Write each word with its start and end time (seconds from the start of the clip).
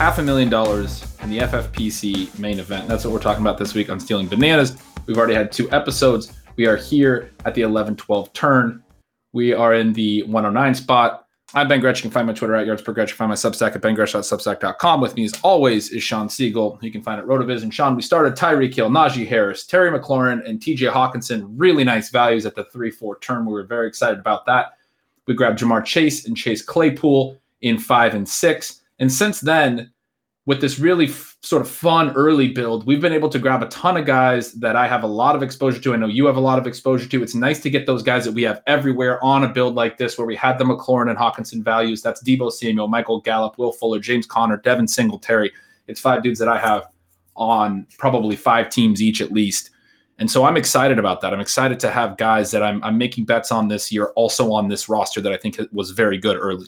half 0.00 0.16
a 0.16 0.22
million 0.22 0.48
dollars 0.48 1.04
in 1.22 1.28
the 1.28 1.40
FFPC 1.40 2.38
main 2.38 2.58
event. 2.58 2.88
That's 2.88 3.04
what 3.04 3.12
we're 3.12 3.20
talking 3.20 3.42
about 3.42 3.58
this 3.58 3.74
week 3.74 3.90
on 3.90 4.00
Stealing 4.00 4.28
Bananas. 4.28 4.78
We've 5.04 5.18
already 5.18 5.34
had 5.34 5.52
two 5.52 5.70
episodes. 5.72 6.32
We 6.56 6.64
are 6.64 6.78
here 6.78 7.32
at 7.44 7.54
the 7.54 7.60
11 7.60 7.96
12 7.96 8.32
turn. 8.32 8.82
We 9.34 9.52
are 9.52 9.74
in 9.74 9.92
the 9.92 10.22
109 10.22 10.74
spot. 10.74 11.26
I'm 11.52 11.68
Ben 11.68 11.80
Gretch. 11.80 11.98
You 11.98 12.04
can 12.04 12.12
find 12.12 12.26
my 12.26 12.32
Twitter 12.32 12.54
at 12.54 12.64
yards 12.64 12.80
per 12.80 12.94
can 12.94 13.08
find 13.08 13.28
my 13.28 13.34
Substack 13.34 13.76
at 13.76 13.82
bengretch.substack.com. 13.82 15.02
With 15.02 15.16
me, 15.16 15.24
as 15.26 15.38
always, 15.42 15.90
is 15.90 16.02
Sean 16.02 16.28
Siegele. 16.28 16.82
You 16.82 16.90
can 16.90 17.02
find 17.02 17.20
it 17.20 17.24
at 17.24 17.28
Rotoviz. 17.28 17.62
And 17.62 17.72
Shawn, 17.72 17.94
we 17.94 18.00
started 18.00 18.32
Tyreek 18.36 18.74
Hill, 18.74 18.88
Najee 18.88 19.28
Harris, 19.28 19.66
Terry 19.66 19.90
McLaurin, 19.90 20.48
and 20.48 20.60
TJ 20.60 20.90
Hockenson. 20.90 21.44
Really 21.56 21.84
nice 21.84 22.08
values 22.08 22.46
at 22.46 22.54
the 22.54 22.64
3 22.64 22.90
4 22.90 23.18
turn. 23.18 23.44
We 23.44 23.52
were 23.52 23.64
very 23.64 23.86
excited 23.86 24.18
about 24.18 24.46
that. 24.46 24.78
We 25.26 25.34
grabbed 25.34 25.58
Ja'Marr 25.58 25.84
Chase 25.84 26.24
and 26.26 26.34
Chase 26.34 26.62
Claypool 26.62 27.36
in 27.60 27.76
five 27.76 28.14
and 28.14 28.26
six. 28.26 28.79
And 29.00 29.12
since 29.12 29.40
then, 29.40 29.92
with 30.46 30.60
this 30.60 30.78
really 30.78 31.06
f- 31.06 31.36
sort 31.42 31.62
of 31.62 31.68
fun 31.68 32.10
early 32.10 32.48
build, 32.48 32.86
we've 32.86 33.00
been 33.00 33.12
able 33.12 33.28
to 33.30 33.38
grab 33.38 33.62
a 33.62 33.66
ton 33.68 33.96
of 33.96 34.06
guys 34.06 34.52
that 34.54 34.76
I 34.76 34.86
have 34.86 35.02
a 35.02 35.06
lot 35.06 35.34
of 35.34 35.42
exposure 35.42 35.80
to. 35.80 35.94
I 35.94 35.96
know 35.96 36.06
you 36.06 36.26
have 36.26 36.36
a 36.36 36.40
lot 36.40 36.58
of 36.58 36.66
exposure 36.66 37.08
to. 37.08 37.22
It's 37.22 37.34
nice 37.34 37.60
to 37.60 37.70
get 37.70 37.86
those 37.86 38.02
guys 38.02 38.24
that 38.24 38.32
we 38.32 38.42
have 38.42 38.62
everywhere 38.66 39.22
on 39.24 39.44
a 39.44 39.48
build 39.48 39.74
like 39.74 39.98
this, 39.98 40.16
where 40.16 40.26
we 40.26 40.36
had 40.36 40.58
the 40.58 40.64
McLaurin 40.64 41.08
and 41.10 41.18
Hockenson 41.18 41.62
values. 41.62 42.02
That's 42.02 42.22
Deebo 42.22 42.52
Samuel, 42.52 42.88
Michael 42.88 43.20
Gallup, 43.20 43.58
Will 43.58 43.72
Fuller, 43.72 44.00
James 44.00 44.26
Conner, 44.26 44.58
Devin 44.58 44.86
Singletary. 44.86 45.50
It's 45.86 46.00
five 46.00 46.22
dudes 46.22 46.38
that 46.38 46.48
I 46.48 46.58
have 46.58 46.86
on 47.36 47.86
probably 47.98 48.36
five 48.36 48.70
teams 48.70 49.00
each 49.00 49.20
at 49.20 49.32
least. 49.32 49.70
And 50.18 50.30
so 50.30 50.44
I'm 50.44 50.58
excited 50.58 50.98
about 50.98 51.22
that. 51.22 51.32
I'm 51.32 51.40
excited 51.40 51.80
to 51.80 51.90
have 51.90 52.18
guys 52.18 52.50
that 52.50 52.62
I'm, 52.62 52.82
I'm 52.84 52.98
making 52.98 53.24
bets 53.24 53.50
on 53.50 53.68
this 53.68 53.90
year 53.90 54.08
also 54.16 54.52
on 54.52 54.68
this 54.68 54.88
roster 54.88 55.22
that 55.22 55.32
I 55.32 55.38
think 55.38 55.58
was 55.72 55.92
very 55.92 56.18
good 56.18 56.36
early. 56.36 56.66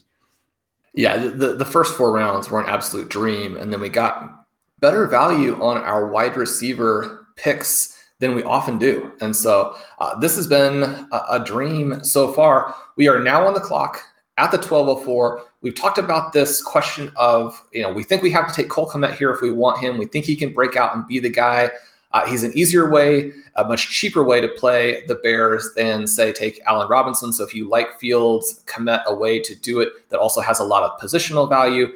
Yeah, 0.95 1.17
the, 1.17 1.55
the 1.55 1.65
first 1.65 1.97
four 1.97 2.13
rounds 2.13 2.51
were 2.51 2.61
an 2.61 2.69
absolute 2.69 3.09
dream. 3.09 3.57
And 3.57 3.73
then 3.73 3.81
we 3.81 3.89
got 3.89 4.47
better 4.81 5.07
value 5.07 5.61
on 5.63 5.79
our 5.79 6.09
wide 6.09 6.37
receiver 6.37 7.27
picks 7.37 7.99
than 8.19 8.35
we 8.35 8.43
often 8.45 8.79
do. 8.79 9.11
And 9.21 9.35
so 9.35 9.77
uh, 9.99 10.19
this 10.19 10.37
has 10.37 10.47
been 10.47 10.83
a, 11.11 11.23
a, 11.31 11.45
dream 11.45 12.05
so 12.05 12.33
far. 12.33 12.75
We 12.97 13.09
are 13.09 13.19
now 13.19 13.47
on 13.47 13.55
the 13.55 13.61
clock 13.61 14.01
at 14.39 14.51
the 14.51 14.59
1204. 14.59 15.45
We've 15.61 15.75
talked 15.75 15.99
about 15.99 16.33
this 16.33 16.63
question 16.63 17.11
of, 17.17 17.61
you 17.73 17.83
know, 17.83 17.93
we 17.93 18.05
think 18.05 18.23
we 18.23 18.31
have 18.31 18.47
to 18.49 18.55
take 18.55 18.69
Cole 18.69 18.89
Kmet 18.89 19.17
here 19.17 19.31
if 19.31 19.41
we 19.41 19.51
want 19.51 19.81
him. 19.81 19.99
We 19.99 20.07
think 20.07 20.25
he 20.25 20.37
can 20.37 20.53
break 20.53 20.77
out 20.77 20.95
and 20.95 21.07
be 21.07 21.19
the 21.19 21.31
guy. 21.31 21.71
Uh, 22.13 22.27
he's 22.27 22.43
an 22.43 22.53
easier 22.57 22.91
way, 22.91 23.33
a 23.57 23.65
much 23.65 23.89
cheaper 23.89 24.23
way 24.23 24.41
to 24.41 24.49
play 24.49 25.05
the 25.07 25.15
Bears 25.17 25.71
than, 25.77 26.07
say, 26.07 26.33
take 26.33 26.61
Allen 26.67 26.89
Robinson. 26.89 27.33
So 27.33 27.45
if 27.45 27.55
you 27.55 27.69
like 27.69 27.99
Fields, 27.99 28.63
Kmet's 28.67 29.05
a 29.07 29.15
way 29.15 29.41
to 29.41 29.55
do 29.55 29.81
it 29.81 30.09
that 30.11 30.21
also 30.21 30.41
has 30.41 30.61
a 30.61 30.65
lot 30.65 30.83
of 30.83 31.01
positional 31.01 31.49
value. 31.49 31.89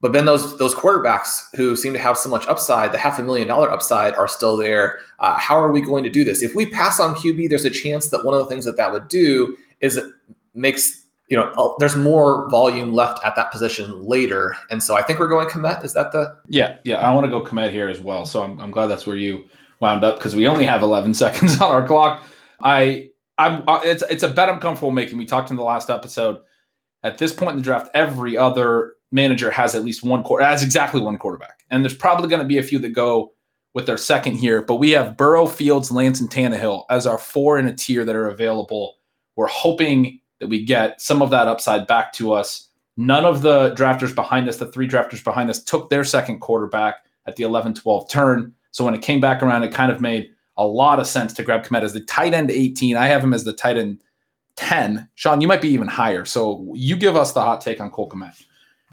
But 0.00 0.12
then 0.12 0.26
those 0.26 0.58
those 0.58 0.74
quarterbacks 0.74 1.54
who 1.56 1.74
seem 1.74 1.92
to 1.94 1.98
have 1.98 2.18
so 2.18 2.28
much 2.28 2.46
upside, 2.46 2.92
the 2.92 2.98
half 2.98 3.18
a 3.18 3.22
million 3.22 3.48
dollar 3.48 3.70
upside, 3.70 4.14
are 4.14 4.28
still 4.28 4.56
there. 4.56 5.00
Uh, 5.18 5.38
how 5.38 5.56
are 5.58 5.72
we 5.72 5.80
going 5.80 6.04
to 6.04 6.10
do 6.10 6.22
this? 6.22 6.42
If 6.42 6.54
we 6.54 6.66
pass 6.66 7.00
on 7.00 7.14
QB, 7.14 7.48
there's 7.48 7.64
a 7.64 7.70
chance 7.70 8.08
that 8.08 8.24
one 8.24 8.34
of 8.34 8.40
the 8.40 8.46
things 8.46 8.66
that 8.66 8.76
that 8.76 8.92
would 8.92 9.08
do 9.08 9.56
is 9.80 9.96
it 9.96 10.04
makes 10.54 11.05
you 11.28 11.36
know, 11.36 11.76
there's 11.78 11.96
more 11.96 12.48
volume 12.50 12.92
left 12.92 13.24
at 13.24 13.34
that 13.34 13.50
position 13.50 14.04
later. 14.04 14.56
And 14.70 14.82
so 14.82 14.96
I 14.96 15.02
think 15.02 15.18
we're 15.18 15.28
going 15.28 15.48
Kmet. 15.48 15.84
Is 15.84 15.92
that 15.94 16.12
the? 16.12 16.36
Yeah, 16.48 16.76
yeah. 16.84 16.98
I 16.98 17.12
want 17.12 17.24
to 17.24 17.30
go 17.30 17.42
Kmet 17.42 17.72
here 17.72 17.88
as 17.88 18.00
well. 18.00 18.24
So 18.24 18.42
I'm, 18.42 18.60
I'm 18.60 18.70
glad 18.70 18.86
that's 18.86 19.06
where 19.06 19.16
you 19.16 19.44
wound 19.80 20.04
up 20.04 20.16
because 20.16 20.36
we 20.36 20.46
only 20.46 20.64
have 20.64 20.82
11 20.82 21.14
seconds 21.14 21.60
on 21.60 21.70
our 21.70 21.86
clock. 21.86 22.22
I, 22.60 23.10
I'm, 23.38 23.68
uh, 23.68 23.80
it's, 23.82 24.04
it's 24.08 24.22
a 24.22 24.28
bet 24.28 24.48
I'm 24.48 24.60
comfortable 24.60 24.92
making. 24.92 25.18
We 25.18 25.26
talked 25.26 25.50
in 25.50 25.56
the 25.56 25.62
last 25.62 25.90
episode. 25.90 26.38
At 27.02 27.18
this 27.18 27.32
point 27.32 27.52
in 27.52 27.56
the 27.58 27.62
draft, 27.62 27.90
every 27.94 28.36
other 28.36 28.94
manager 29.12 29.50
has 29.50 29.74
at 29.74 29.84
least 29.84 30.02
one 30.02 30.22
quarter, 30.22 30.44
has 30.44 30.62
exactly 30.62 31.00
one 31.00 31.18
quarterback. 31.18 31.64
And 31.70 31.84
there's 31.84 31.94
probably 31.94 32.28
going 32.28 32.42
to 32.42 32.48
be 32.48 32.58
a 32.58 32.62
few 32.62 32.78
that 32.80 32.90
go 32.90 33.32
with 33.74 33.86
their 33.86 33.98
second 33.98 34.36
here, 34.36 34.62
but 34.62 34.76
we 34.76 34.92
have 34.92 35.18
Burrow, 35.18 35.46
Fields, 35.46 35.90
Lance, 35.90 36.20
and 36.20 36.30
Tannehill 36.30 36.84
as 36.88 37.06
our 37.06 37.18
four 37.18 37.58
in 37.58 37.66
a 37.66 37.74
tier 37.74 38.06
that 38.06 38.16
are 38.16 38.28
available. 38.28 38.96
We're 39.36 39.48
hoping 39.48 40.20
that 40.40 40.48
we 40.48 40.64
get 40.64 41.00
some 41.00 41.22
of 41.22 41.30
that 41.30 41.48
upside 41.48 41.86
back 41.86 42.12
to 42.14 42.32
us. 42.32 42.68
None 42.96 43.24
of 43.24 43.42
the 43.42 43.74
drafters 43.74 44.14
behind 44.14 44.48
us, 44.48 44.56
the 44.56 44.66
three 44.66 44.88
drafters 44.88 45.22
behind 45.22 45.50
us, 45.50 45.62
took 45.62 45.90
their 45.90 46.04
second 46.04 46.40
quarterback 46.40 46.96
at 47.26 47.36
the 47.36 47.44
11 47.44 47.74
12 47.74 48.08
turn. 48.08 48.54
So 48.70 48.84
when 48.84 48.94
it 48.94 49.02
came 49.02 49.20
back 49.20 49.42
around, 49.42 49.62
it 49.64 49.72
kind 49.72 49.92
of 49.92 50.00
made 50.00 50.30
a 50.56 50.66
lot 50.66 50.98
of 50.98 51.06
sense 51.06 51.32
to 51.34 51.42
grab 51.42 51.64
Kmet 51.64 51.82
as 51.82 51.92
the 51.92 52.00
tight 52.00 52.34
end 52.34 52.50
18. 52.50 52.96
I 52.96 53.06
have 53.06 53.22
him 53.22 53.34
as 53.34 53.44
the 53.44 53.52
tight 53.52 53.76
end 53.76 54.02
10. 54.56 55.08
Sean, 55.14 55.40
you 55.40 55.48
might 55.48 55.60
be 55.60 55.68
even 55.68 55.88
higher. 55.88 56.24
So 56.24 56.72
you 56.74 56.96
give 56.96 57.16
us 57.16 57.32
the 57.32 57.42
hot 57.42 57.60
take 57.60 57.80
on 57.80 57.90
Cole 57.90 58.08
Kmet. 58.08 58.42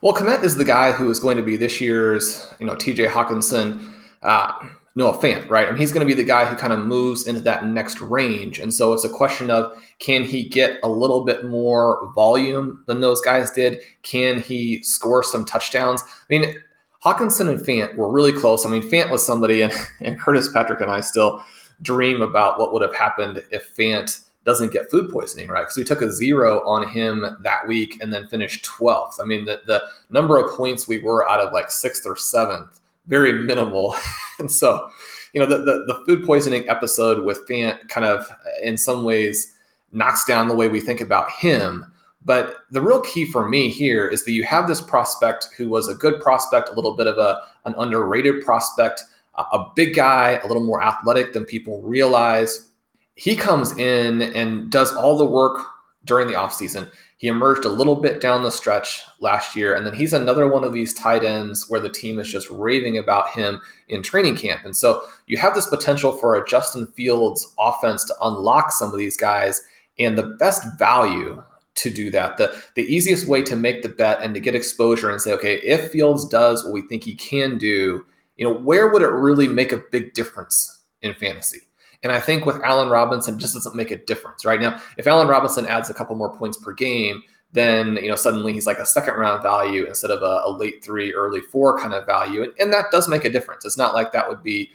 Well, 0.01 0.13
Kmet 0.13 0.43
is 0.43 0.57
the 0.57 0.65
guy 0.65 0.91
who 0.91 1.09
is 1.09 1.19
going 1.19 1.37
to 1.37 1.43
be 1.43 1.55
this 1.55 1.79
year's, 1.79 2.53
you 2.59 2.65
know, 2.65 2.75
TJ 2.75 3.07
Hockenson. 3.07 3.93
Uh, 4.21 4.51
Noah 4.95 5.17
Fant, 5.17 5.49
right? 5.49 5.67
I 5.67 5.71
mean, 5.71 5.79
he's 5.79 5.91
going 5.91 6.07
to 6.07 6.15
be 6.15 6.19
the 6.19 6.27
guy 6.27 6.45
who 6.45 6.55
kind 6.55 6.71
of 6.71 6.79
moves 6.79 7.27
into 7.27 7.41
that 7.41 7.65
next 7.65 7.99
range. 7.99 8.59
And 8.59 8.71
so 8.71 8.93
it's 8.93 9.05
a 9.05 9.09
question 9.09 9.49
of 9.49 9.75
can 9.99 10.23
he 10.23 10.47
get 10.47 10.79
a 10.83 10.87
little 10.87 11.23
bit 11.23 11.45
more 11.45 12.11
volume 12.13 12.83
than 12.85 13.01
those 13.01 13.19
guys 13.21 13.49
did? 13.51 13.79
Can 14.03 14.39
he 14.39 14.83
score 14.83 15.23
some 15.23 15.45
touchdowns? 15.45 16.03
I 16.03 16.25
mean, 16.29 16.55
Hockenson 17.03 17.49
and 17.49 17.59
Fant 17.59 17.95
were 17.95 18.11
really 18.11 18.31
close. 18.31 18.65
I 18.65 18.69
mean, 18.69 18.83
Fant 18.83 19.09
was 19.09 19.25
somebody, 19.25 19.61
and, 19.61 19.73
and 20.01 20.19
Curtis 20.19 20.49
Patrick 20.53 20.81
and 20.81 20.91
I 20.91 21.01
still 21.01 21.43
dream 21.81 22.21
about 22.21 22.59
what 22.59 22.71
would 22.71 22.83
have 22.83 22.95
happened 22.95 23.43
if 23.51 23.75
Fant 23.75 24.21
doesn't 24.45 24.73
get 24.73 24.91
food 24.91 25.09
poisoning, 25.09 25.47
right? 25.47 25.61
Because 25.61 25.77
we 25.77 25.83
took 25.83 26.01
a 26.01 26.11
zero 26.11 26.61
on 26.67 26.87
him 26.87 27.25
that 27.41 27.67
week 27.67 27.97
and 28.01 28.13
then 28.13 28.27
finished 28.27 28.65
12th. 28.65 29.19
I 29.19 29.23
mean, 29.23 29.45
the, 29.45 29.61
the 29.65 29.81
number 30.09 30.37
of 30.37 30.55
points 30.55 30.87
we 30.87 30.99
were 30.99 31.27
out 31.27 31.39
of 31.39 31.53
like 31.53 31.71
sixth 31.71 32.05
or 32.05 32.15
seventh 32.15 32.79
very 33.07 33.33
minimal. 33.33 33.95
and 34.39 34.51
so, 34.51 34.89
you 35.33 35.39
know, 35.39 35.45
the, 35.45 35.59
the, 35.59 35.85
the 35.87 36.03
food 36.05 36.25
poisoning 36.25 36.67
episode 36.69 37.23
with 37.23 37.47
Fant 37.47 37.87
kind 37.89 38.05
of 38.05 38.21
uh, 38.29 38.35
in 38.61 38.77
some 38.77 39.03
ways 39.03 39.53
knocks 39.91 40.25
down 40.25 40.47
the 40.47 40.55
way 40.55 40.67
we 40.67 40.79
think 40.79 41.01
about 41.01 41.31
him. 41.31 41.85
But 42.25 42.57
the 42.71 42.81
real 42.81 43.01
key 43.01 43.25
for 43.25 43.49
me 43.49 43.69
here 43.69 44.07
is 44.07 44.23
that 44.25 44.31
you 44.31 44.43
have 44.43 44.67
this 44.67 44.81
prospect 44.81 45.49
who 45.57 45.69
was 45.69 45.89
a 45.89 45.95
good 45.95 46.21
prospect, 46.21 46.69
a 46.69 46.73
little 46.73 46.95
bit 46.95 47.07
of 47.07 47.17
a 47.17 47.41
an 47.65 47.75
underrated 47.77 48.43
prospect, 48.43 49.03
a, 49.35 49.41
a 49.41 49.71
big 49.75 49.95
guy, 49.95 50.39
a 50.43 50.47
little 50.47 50.63
more 50.63 50.81
athletic 50.83 51.33
than 51.33 51.45
people 51.45 51.81
realize. 51.81 52.69
He 53.15 53.35
comes 53.35 53.77
in 53.77 54.21
and 54.21 54.71
does 54.71 54.93
all 54.95 55.17
the 55.17 55.25
work 55.25 55.65
during 56.05 56.27
the 56.27 56.33
offseason. 56.33 56.89
He 57.23 57.29
emerged 57.29 57.63
a 57.63 57.69
little 57.69 57.95
bit 57.95 58.19
down 58.19 58.43
the 58.43 58.51
stretch 58.51 59.01
last 59.21 59.55
year, 59.55 59.75
and 59.75 59.87
then 59.87 59.93
he's 59.93 60.11
another 60.11 60.49
one 60.49 60.65
of 60.65 60.73
these 60.73 60.93
tight 60.93 61.23
ends 61.23 61.69
where 61.69 61.79
the 61.79 61.87
team 61.87 62.19
is 62.19 62.29
just 62.29 62.49
raving 62.49 62.97
about 62.97 63.29
him 63.29 63.61
in 63.87 64.03
training 64.03 64.35
camp. 64.35 64.65
And 64.65 64.75
so 64.75 65.05
you 65.27 65.37
have 65.37 65.55
this 65.55 65.67
potential 65.67 66.11
for 66.17 66.35
a 66.35 66.45
Justin 66.45 66.85
Fields 66.85 67.53
offense 67.57 68.03
to 68.03 68.15
unlock 68.23 68.73
some 68.73 68.91
of 68.91 68.97
these 68.97 69.15
guys 69.15 69.61
And 69.99 70.17
the 70.17 70.35
best 70.37 70.63
value 70.77 71.41
to 71.75 71.89
do 71.89 72.11
that, 72.11 72.35
the, 72.35 72.61
the 72.75 72.83
easiest 72.93 73.25
way 73.25 73.41
to 73.43 73.55
make 73.55 73.83
the 73.83 73.89
bet 73.89 74.21
and 74.21 74.33
to 74.33 74.41
get 74.41 74.53
exposure 74.53 75.09
and 75.09 75.21
say, 75.21 75.31
okay, 75.31 75.61
if 75.61 75.91
Fields 75.91 76.27
does 76.27 76.65
what 76.65 76.73
we 76.73 76.81
think 76.89 77.05
he 77.05 77.15
can 77.15 77.57
do, 77.57 78.05
you 78.35 78.45
know, 78.45 78.53
where 78.53 78.89
would 78.89 79.01
it 79.01 79.07
really 79.07 79.47
make 79.47 79.71
a 79.71 79.81
big 79.93 80.13
difference 80.13 80.81
in 81.01 81.13
fantasy? 81.13 81.61
And 82.03 82.11
I 82.11 82.19
think 82.19 82.45
with 82.45 82.61
Allen 82.63 82.89
Robinson, 82.89 83.39
just 83.39 83.53
doesn't 83.53 83.75
make 83.75 83.91
a 83.91 83.97
difference 83.97 84.45
right 84.45 84.59
now. 84.59 84.79
If 84.97 85.07
Allen 85.07 85.27
Robinson 85.27 85.65
adds 85.65 85.89
a 85.89 85.93
couple 85.93 86.15
more 86.15 86.35
points 86.37 86.57
per 86.57 86.73
game, 86.73 87.23
then 87.53 87.97
you 87.97 88.09
know 88.09 88.15
suddenly 88.15 88.51
he's 88.51 88.67
like 88.67 88.79
a 88.79 88.85
second 88.85 89.13
round 89.13 89.41
value 89.41 89.85
instead 89.85 90.11
of 90.11 90.21
a, 90.21 90.41
a 90.45 90.51
late 90.51 90.83
three, 90.83 91.13
early 91.13 91.41
four 91.41 91.79
kind 91.79 91.93
of 91.93 92.05
value, 92.05 92.43
and, 92.43 92.53
and 92.59 92.73
that 92.73 92.91
does 92.91 93.07
make 93.07 93.25
a 93.25 93.29
difference. 93.29 93.63
It's 93.65 93.77
not 93.77 93.93
like 93.93 94.11
that 94.11 94.27
would 94.27 94.43
be 94.43 94.71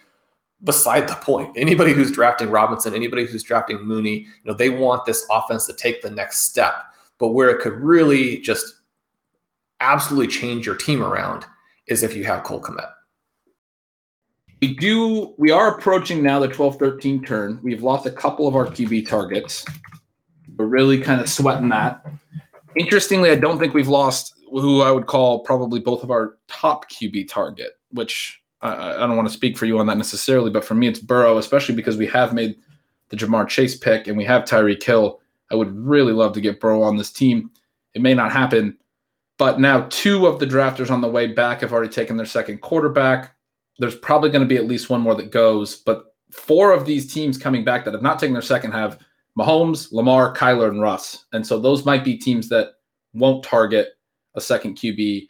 beside 0.65 1.09
the 1.09 1.15
point. 1.15 1.57
Anybody 1.57 1.93
who's 1.93 2.11
drafting 2.11 2.51
Robinson, 2.51 2.95
anybody 2.95 3.27
who's 3.27 3.43
drafting 3.43 3.83
Mooney, 3.83 4.21
you 4.21 4.27
know, 4.45 4.55
they 4.55 4.71
want 4.71 5.05
this 5.05 5.27
offense 5.31 5.67
to 5.67 5.73
take 5.73 6.03
the 6.03 6.11
next 6.11 6.41
step. 6.47 6.75
But 7.19 7.29
where 7.29 7.51
it 7.51 7.61
could 7.61 7.75
really 7.75 8.39
just 8.39 8.75
absolutely 9.81 10.29
change 10.29 10.67
your 10.67 10.75
team 10.75 11.03
around 11.03 11.45
is 11.87 12.03
if 12.03 12.17
you 12.17 12.25
have 12.25 12.45
Cole 12.45 12.61
Kmet. 12.61 12.91
We 14.61 14.75
do 14.75 15.35
we 15.39 15.51
are 15.51 15.77
approaching 15.77 16.23
now 16.23 16.41
the 16.41 16.49
12-13 16.49 17.27
turn. 17.27 17.61
We've 17.63 17.83
lost 17.83 18.07
a 18.07 18.11
couple 18.11 18.49
of 18.49 18.57
our 18.57 18.67
QB 18.67 19.09
targets. 19.09 19.65
We're 20.57 20.67
really 20.67 21.01
kind 21.01 21.21
of 21.21 21.29
sweating 21.29 21.69
that. 21.69 22.05
Interestingly, 22.77 23.31
I 23.31 23.37
don't 23.37 23.59
think 23.59 23.75
we've 23.75 23.89
lost 23.89 24.35
who 24.51 24.83
I 24.83 24.91
would 24.91 25.07
call 25.07 25.41
probably 25.41 25.81
both 25.81 26.03
of 26.03 26.11
our 26.11 26.39
top 26.49 26.91
QB 26.91 27.29
target, 27.29 27.79
which 27.91 28.41
I, 28.61 28.95
I 28.95 29.07
don't 29.07 29.17
want 29.17 29.29
to 29.29 29.35
speak 29.35 29.57
for 29.57 29.67
you 29.67 29.79
on 29.79 29.87
that 29.87 29.97
necessarily, 29.97 30.51
but 30.51 30.65
for 30.65 30.75
me, 30.75 30.89
it's 30.89 30.99
Burrow, 30.99 31.39
especially 31.39 31.75
because 31.75 31.97
we 31.97 32.07
have 32.07 32.33
made 32.33 32.57
the 33.11 33.17
Ja'Marr 33.17 33.49
Chase 33.49 33.77
pick 33.77 34.07
and 34.07 34.17
we 34.17 34.25
have 34.25 34.45
Tyreek 34.45 34.83
Hill. 34.83 35.21
I 35.51 35.55
would 35.55 35.75
really 35.77 36.13
love 36.13 36.33
to 36.35 36.41
get 36.41 36.61
Burrow 36.61 36.83
on 36.83 36.97
this 36.97 37.13
team. 37.13 37.51
It 37.95 38.03
may 38.03 38.15
not 38.15 38.33
happen, 38.33 38.77
but 39.39 39.61
now 39.61 39.87
two 39.91 40.27
of 40.27 40.39
the 40.39 40.47
drafters 40.47 40.91
on 40.91 41.01
the 41.01 41.09
way 41.09 41.29
back 41.29 41.61
have 41.61 41.73
already 41.73 41.93
taken 41.93 42.17
their 42.17 42.27
second 42.27 42.61
quarterback. 42.61 43.35
There's 43.79 43.97
probably 43.97 44.31
going 44.31 44.43
to 44.43 44.49
be 44.49 44.57
at 44.57 44.67
least 44.67 44.91
one 44.91 45.01
more 45.01 45.15
that 45.15 45.31
goes, 45.31 45.77
but 45.77 46.15
four 46.31 46.73
of 46.73 46.85
these 46.85 47.13
teams 47.13 47.39
coming 47.39 47.65
back 47.65 47.85
that 47.85 47.95
have 47.95 48.03
not 48.03 48.19
taken 48.19 48.33
their 48.33 48.43
second 48.43 48.73
have 48.73 48.99
Mahomes, 49.39 49.93
Lamar, 49.93 50.35
Kyler, 50.35 50.69
and 50.69 50.81
Russ. 50.81 51.27
And 51.33 51.47
so 51.47 51.59
those 51.59 51.85
might 51.85 52.05
be 52.05 52.17
teams 52.17 52.49
that 52.49 52.73
won't 53.15 53.45
target 53.45 53.91
a 54.35 54.41
second 54.41 54.77
QB 54.77 55.29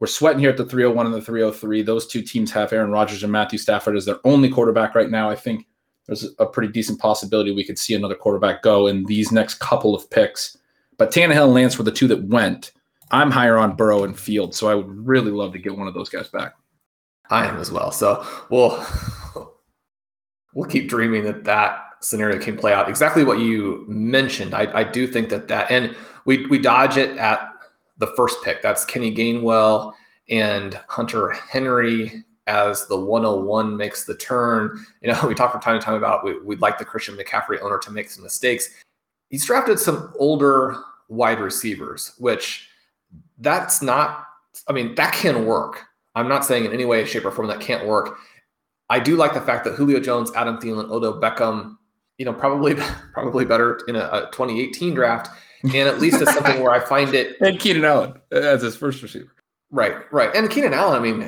we're 0.00 0.06
sweating 0.06 0.40
here 0.40 0.50
at 0.50 0.56
the 0.56 0.64
301 0.64 1.06
and 1.06 1.14
the 1.14 1.20
303. 1.20 1.82
Those 1.82 2.06
two 2.06 2.22
teams 2.22 2.50
have 2.52 2.72
Aaron 2.72 2.90
Rodgers 2.90 3.22
and 3.22 3.30
Matthew 3.30 3.58
Stafford 3.58 3.96
as 3.96 4.06
their 4.06 4.18
only 4.24 4.48
quarterback 4.48 4.94
right 4.94 5.10
now. 5.10 5.28
I 5.28 5.36
think 5.36 5.66
there's 6.06 6.26
a 6.38 6.46
pretty 6.46 6.72
decent 6.72 6.98
possibility 6.98 7.52
we 7.52 7.64
could 7.64 7.78
see 7.78 7.94
another 7.94 8.14
quarterback 8.14 8.62
go 8.62 8.86
in 8.86 9.04
these 9.04 9.30
next 9.30 9.60
couple 9.60 9.94
of 9.94 10.08
picks. 10.10 10.56
But 10.96 11.12
Tannehill 11.12 11.44
and 11.44 11.54
Lance 11.54 11.76
were 11.76 11.84
the 11.84 11.92
two 11.92 12.08
that 12.08 12.24
went. 12.24 12.72
I'm 13.10 13.30
higher 13.30 13.58
on 13.58 13.76
Burrow 13.76 14.04
and 14.04 14.18
Field, 14.18 14.54
so 14.54 14.68
I 14.68 14.74
would 14.74 14.88
really 15.06 15.30
love 15.30 15.52
to 15.52 15.58
get 15.58 15.76
one 15.76 15.86
of 15.86 15.94
those 15.94 16.08
guys 16.08 16.28
back. 16.28 16.54
I 17.30 17.46
am 17.46 17.58
as 17.58 17.70
well. 17.70 17.92
So 17.92 18.26
we'll 18.50 18.84
we'll 20.54 20.68
keep 20.68 20.88
dreaming 20.88 21.24
that 21.24 21.44
that 21.44 21.84
scenario 22.00 22.38
can 22.38 22.56
play 22.56 22.72
out. 22.72 22.88
Exactly 22.88 23.24
what 23.24 23.38
you 23.38 23.84
mentioned. 23.88 24.54
I, 24.54 24.80
I 24.80 24.84
do 24.84 25.06
think 25.06 25.28
that 25.30 25.48
that 25.48 25.70
and 25.70 25.96
we 26.24 26.46
we 26.46 26.58
dodge 26.58 26.96
it 26.96 27.16
at 27.16 27.50
the 27.98 28.08
first 28.16 28.42
pick. 28.42 28.62
That's 28.62 28.84
Kenny 28.84 29.14
Gainwell 29.14 29.92
and 30.28 30.74
Hunter 30.88 31.30
Henry 31.30 32.24
as 32.46 32.86
the 32.86 32.98
101 32.98 33.76
makes 33.76 34.04
the 34.04 34.16
turn. 34.16 34.84
You 35.02 35.12
know, 35.12 35.20
we 35.28 35.34
talk 35.34 35.52
from 35.52 35.60
time 35.60 35.78
to 35.78 35.84
time 35.84 35.94
about 35.94 36.24
we, 36.24 36.38
would 36.40 36.60
like 36.60 36.78
the 36.78 36.84
Christian 36.84 37.16
McCaffrey 37.16 37.60
owner 37.62 37.78
to 37.78 37.90
make 37.90 38.10
some 38.10 38.24
mistakes. 38.24 38.68
He's 39.28 39.46
drafted 39.46 39.78
some 39.78 40.12
older 40.18 40.76
wide 41.08 41.40
receivers, 41.40 42.12
which 42.18 42.68
that's 43.38 43.82
not, 43.82 44.26
I 44.68 44.72
mean, 44.72 44.94
that 44.96 45.12
can 45.12 45.46
work. 45.46 45.86
I'm 46.14 46.28
not 46.28 46.44
saying 46.44 46.64
in 46.64 46.72
any 46.72 46.84
way, 46.84 47.04
shape, 47.04 47.24
or 47.24 47.30
form 47.30 47.48
that 47.48 47.60
can't 47.60 47.86
work. 47.86 48.18
I 48.88 48.98
do 48.98 49.16
like 49.16 49.34
the 49.34 49.40
fact 49.40 49.64
that 49.64 49.74
Julio 49.74 50.00
Jones, 50.00 50.32
Adam 50.34 50.58
Thielen, 50.58 50.90
Odell 50.90 51.20
Beckham, 51.20 51.76
you 52.18 52.24
know, 52.24 52.32
probably 52.32 52.74
probably 53.14 53.44
better 53.44 53.80
in 53.88 53.96
a, 53.96 54.08
a 54.12 54.28
2018 54.32 54.94
draft 54.94 55.30
and 55.62 55.88
at 55.88 56.00
least 56.00 56.20
it's 56.20 56.32
something 56.32 56.62
where 56.62 56.72
I 56.72 56.80
find 56.80 57.14
it. 57.14 57.36
And 57.40 57.58
Keenan 57.58 57.84
Allen 57.84 58.14
as 58.32 58.62
his 58.62 58.76
first 58.76 59.02
receiver. 59.02 59.34
Right, 59.70 59.94
right. 60.12 60.34
And 60.34 60.50
Keenan 60.50 60.74
Allen, 60.74 60.96
I 60.96 61.00
mean, 61.00 61.20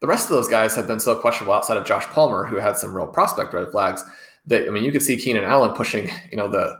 the 0.00 0.06
rest 0.06 0.24
of 0.24 0.30
those 0.30 0.48
guys 0.48 0.74
have 0.74 0.86
been 0.86 1.00
so 1.00 1.14
questionable 1.16 1.54
outside 1.54 1.76
of 1.76 1.84
Josh 1.84 2.04
Palmer, 2.06 2.44
who 2.44 2.56
had 2.56 2.76
some 2.76 2.94
real 2.94 3.06
prospect 3.06 3.54
red 3.54 3.70
flags. 3.70 4.04
That 4.46 4.66
I 4.66 4.70
mean, 4.70 4.84
you 4.84 4.92
could 4.92 5.02
see 5.02 5.16
Keenan 5.16 5.44
Allen 5.44 5.72
pushing, 5.72 6.10
you 6.30 6.36
know, 6.36 6.48
the 6.48 6.78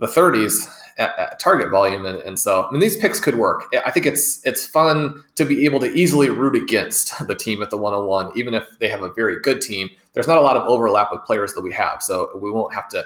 the 0.00 0.06
30s 0.06 0.68
at, 0.98 1.18
at 1.18 1.38
target 1.38 1.70
volume, 1.70 2.06
and, 2.06 2.18
and 2.20 2.38
so 2.38 2.64
I 2.64 2.70
mean, 2.70 2.80
these 2.80 2.96
picks 2.96 3.20
could 3.20 3.36
work. 3.36 3.74
I 3.84 3.90
think 3.90 4.06
it's 4.06 4.44
it's 4.44 4.66
fun 4.66 5.22
to 5.34 5.44
be 5.44 5.64
able 5.64 5.80
to 5.80 5.92
easily 5.92 6.30
root 6.30 6.54
against 6.54 7.12
the 7.26 7.34
team 7.34 7.62
at 7.62 7.70
the 7.70 7.76
101, 7.76 8.36
even 8.36 8.54
if 8.54 8.66
they 8.78 8.88
have 8.88 9.02
a 9.02 9.12
very 9.12 9.40
good 9.40 9.60
team. 9.60 9.90
There's 10.12 10.28
not 10.28 10.38
a 10.38 10.42
lot 10.42 10.56
of 10.56 10.66
overlap 10.68 11.10
with 11.10 11.24
players 11.24 11.54
that 11.54 11.62
we 11.62 11.72
have, 11.72 12.02
so 12.02 12.30
we 12.36 12.50
won't 12.50 12.72
have 12.72 12.88
to 12.90 13.04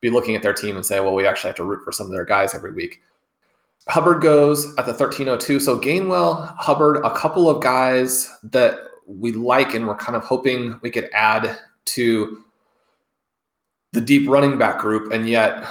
be 0.00 0.10
looking 0.10 0.34
at 0.34 0.42
their 0.42 0.54
team 0.54 0.76
and 0.76 0.84
say, 0.84 1.00
well, 1.00 1.14
we 1.14 1.26
actually 1.26 1.48
have 1.48 1.56
to 1.56 1.64
root 1.64 1.84
for 1.84 1.92
some 1.92 2.06
of 2.06 2.12
their 2.12 2.24
guys 2.24 2.54
every 2.54 2.72
week. 2.72 3.00
Hubbard 3.88 4.22
goes 4.22 4.66
at 4.76 4.86
the 4.86 4.92
1302. 4.92 5.60
So 5.60 5.78
Gainwell, 5.78 6.54
Hubbard, 6.56 7.04
a 7.04 7.14
couple 7.16 7.48
of 7.48 7.62
guys 7.62 8.30
that 8.44 8.78
we 9.06 9.32
like 9.32 9.74
and 9.74 9.86
we're 9.86 9.96
kind 9.96 10.16
of 10.16 10.22
hoping 10.22 10.78
we 10.82 10.90
could 10.90 11.08
add 11.12 11.58
to 11.86 12.44
the 13.92 14.00
deep 14.00 14.28
running 14.28 14.58
back 14.58 14.78
group. 14.78 15.12
And 15.12 15.28
yet, 15.28 15.66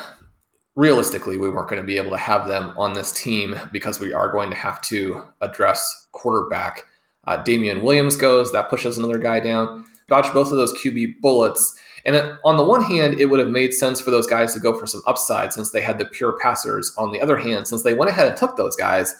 realistically, 0.79 1.37
we 1.37 1.49
weren't 1.49 1.67
going 1.69 1.81
to 1.81 1.85
be 1.85 1.97
able 1.97 2.09
to 2.09 2.17
have 2.17 2.47
them 2.47 2.73
on 2.77 2.93
this 2.93 3.11
team 3.11 3.53
because 3.73 3.99
we 3.99 4.13
are 4.13 4.31
going 4.31 4.49
to 4.49 4.55
have 4.55 4.79
to 4.79 5.21
address 5.41 6.07
quarterback. 6.13 6.85
Uh, 7.27 7.35
Damien 7.43 7.81
Williams 7.81 8.15
goes, 8.15 8.49
that 8.53 8.69
pushes 8.69 8.97
another 8.97 9.17
guy 9.17 9.41
down. 9.41 9.85
Dodge 10.07 10.33
both 10.33 10.51
of 10.51 10.57
those 10.57 10.73
QB 10.75 11.19
bullets. 11.19 11.75
And 12.05 12.15
on 12.45 12.55
the 12.55 12.63
one 12.63 12.81
hand, 12.81 13.19
it 13.19 13.25
would 13.25 13.41
have 13.41 13.49
made 13.49 13.73
sense 13.73 13.99
for 13.99 14.09
those 14.09 14.25
guys 14.25 14.53
to 14.53 14.61
go 14.61 14.73
for 14.73 14.87
some 14.87 15.01
upside 15.05 15.51
since 15.51 15.69
they 15.69 15.81
had 15.81 15.99
the 15.99 16.05
pure 16.05 16.39
passers. 16.39 16.93
On 16.97 17.11
the 17.11 17.19
other 17.19 17.35
hand, 17.35 17.67
since 17.67 17.83
they 17.83 17.93
went 17.93 18.09
ahead 18.09 18.29
and 18.29 18.37
took 18.37 18.55
those 18.55 18.77
guys, 18.77 19.13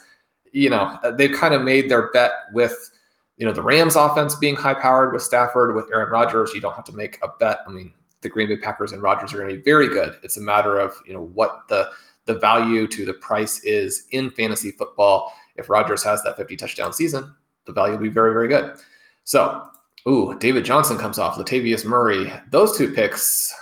you 0.54 0.70
know, 0.70 0.98
they've 1.18 1.36
kind 1.36 1.54
of 1.54 1.62
made 1.62 1.92
their 1.92 2.10
bet 2.12 2.32
with, 2.54 2.90
you 3.36 3.46
know, 3.46 3.52
the 3.52 3.62
Rams 3.62 3.98
offense 3.98 4.34
being 4.34 4.56
high 4.56 4.76
powered 4.76 5.12
with 5.12 5.24
Stafford, 5.24 5.76
with 5.76 5.90
Aaron 5.92 6.10
Rodgers. 6.10 6.54
You 6.54 6.62
don't 6.62 6.76
have 6.76 6.86
to 6.86 6.96
make 6.96 7.20
a 7.22 7.28
bet. 7.38 7.60
I 7.68 7.70
mean, 7.70 7.92
the 8.22 8.30
Green 8.30 8.48
Bay 8.48 8.58
Packers 8.58 8.92
and 8.92 9.02
Rodgers 9.02 9.34
are 9.34 9.38
going 9.38 9.50
to 9.50 9.56
be 9.56 9.62
very 9.62 9.88
good. 9.88 10.18
It's 10.24 10.38
a 10.38 10.42
matter 10.42 10.78
of, 10.80 10.94
you 11.06 11.14
know, 11.14 11.26
what 11.34 11.62
the 11.70 11.90
the 12.26 12.38
value 12.38 12.86
to 12.88 13.06
the 13.06 13.14
price 13.14 13.64
is 13.64 14.06
in 14.12 14.30
fantasy 14.30 14.72
football. 14.72 15.34
If 15.56 15.68
Rodgers 15.68 16.04
has 16.04 16.22
that 16.24 16.38
50 16.38 16.56
touchdown 16.58 16.94
season, 16.94 17.34
the 17.66 17.74
value 17.74 17.94
will 17.94 18.04
be 18.04 18.10
very, 18.10 18.34
very 18.34 18.48
good. 18.48 18.76
So 19.24 19.70
Ooh, 20.08 20.38
David 20.40 20.64
Johnson 20.66 20.98
comes 20.98 21.20
off, 21.20 21.36
Latavius 21.36 21.86
Murray. 21.86 22.32
Those 22.52 22.78
two 22.78 22.92
picks 22.94 23.54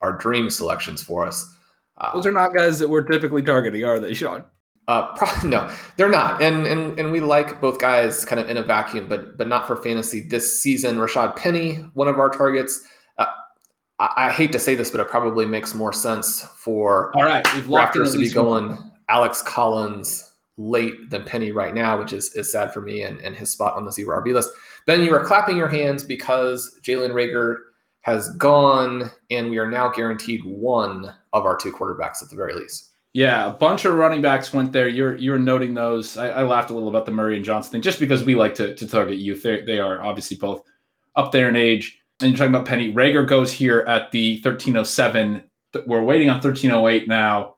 are 0.00 0.12
dream 0.12 0.48
selections 0.48 1.02
for 1.02 1.26
us. 1.26 1.54
Uh, 1.98 2.12
Those 2.14 2.26
are 2.26 2.32
not 2.32 2.54
guys 2.54 2.78
that 2.78 2.88
we're 2.88 3.02
typically 3.02 3.42
targeting, 3.42 3.84
are 3.84 4.00
they, 4.00 4.14
Sean? 4.14 4.44
Uh, 4.86 5.14
probably, 5.16 5.50
no, 5.50 5.70
they're 5.96 6.08
not. 6.08 6.40
And 6.40 6.66
and 6.66 6.98
and 6.98 7.12
we 7.12 7.20
like 7.20 7.60
both 7.60 7.78
guys 7.78 8.24
kind 8.24 8.40
of 8.40 8.48
in 8.48 8.56
a 8.56 8.62
vacuum, 8.62 9.06
but 9.08 9.36
but 9.36 9.48
not 9.48 9.66
for 9.66 9.76
fantasy 9.76 10.20
this 10.20 10.60
season. 10.60 10.96
Rashad 10.96 11.36
Penny, 11.36 11.76
one 11.94 12.08
of 12.08 12.18
our 12.18 12.30
targets. 12.30 12.82
I, 13.98 14.12
I, 14.16 14.32
hate 14.32 14.52
to 14.52 14.58
say 14.58 14.74
this, 14.74 14.90
but 14.90 15.00
it 15.00 15.08
probably 15.08 15.46
makes 15.46 15.74
more 15.74 15.92
sense 15.92 16.42
for 16.56 17.16
all 17.16 17.24
right. 17.24 17.46
We've 17.54 17.64
Raptors 17.64 18.12
to 18.12 18.18
be 18.18 18.30
going 18.30 18.68
one. 18.68 18.92
Alex 19.08 19.42
Collins 19.42 20.32
late 20.56 21.10
than 21.10 21.24
Penny 21.24 21.52
right 21.52 21.74
now, 21.74 21.98
which 21.98 22.12
is 22.12 22.34
is 22.34 22.52
sad 22.52 22.72
for 22.72 22.80
me 22.80 23.02
and, 23.02 23.20
and 23.20 23.34
his 23.34 23.50
spot 23.50 23.74
on 23.74 23.84
the 23.84 23.92
zero 23.92 24.20
RB 24.20 24.34
list. 24.34 24.50
Then 24.86 25.02
you 25.02 25.14
are 25.14 25.24
clapping 25.24 25.56
your 25.56 25.68
hands 25.68 26.02
because 26.04 26.78
Jalen 26.82 27.10
Reagor 27.10 27.56
has 28.02 28.30
gone, 28.36 29.10
and 29.30 29.50
we 29.50 29.58
are 29.58 29.70
now 29.70 29.88
guaranteed 29.88 30.42
one 30.44 31.12
of 31.32 31.44
our 31.44 31.56
two 31.56 31.72
quarterbacks 31.72 32.22
at 32.22 32.30
the 32.30 32.36
very 32.36 32.54
least. 32.54 32.92
Yeah, 33.14 33.48
a 33.48 33.52
bunch 33.52 33.84
of 33.84 33.94
running 33.94 34.22
backs 34.22 34.52
went 34.52 34.72
there. 34.72 34.88
You're 34.88 35.16
you're 35.16 35.38
noting 35.38 35.74
those. 35.74 36.16
I, 36.16 36.28
I 36.28 36.42
laughed 36.42 36.70
a 36.70 36.74
little 36.74 36.88
about 36.88 37.06
the 37.06 37.12
Murray 37.12 37.36
and 37.36 37.44
Johnson 37.44 37.72
thing, 37.72 37.82
just 37.82 38.00
because 38.00 38.24
we 38.24 38.34
like 38.34 38.54
to, 38.56 38.74
to 38.74 38.86
target 38.86 39.18
youth. 39.18 39.42
They 39.42 39.62
they 39.62 39.78
are 39.78 40.02
obviously 40.02 40.36
both 40.36 40.62
up 41.16 41.32
there 41.32 41.48
in 41.48 41.56
age. 41.56 41.97
And 42.20 42.30
you're 42.30 42.38
talking 42.38 42.54
about 42.54 42.66
Penny. 42.66 42.92
Reagor 42.92 43.26
goes 43.26 43.52
here 43.52 43.80
at 43.80 44.10
the 44.10 44.34
1307. 44.36 45.42
We're 45.86 46.02
waiting 46.02 46.28
on 46.30 46.36
1308 46.36 47.06
now. 47.08 47.54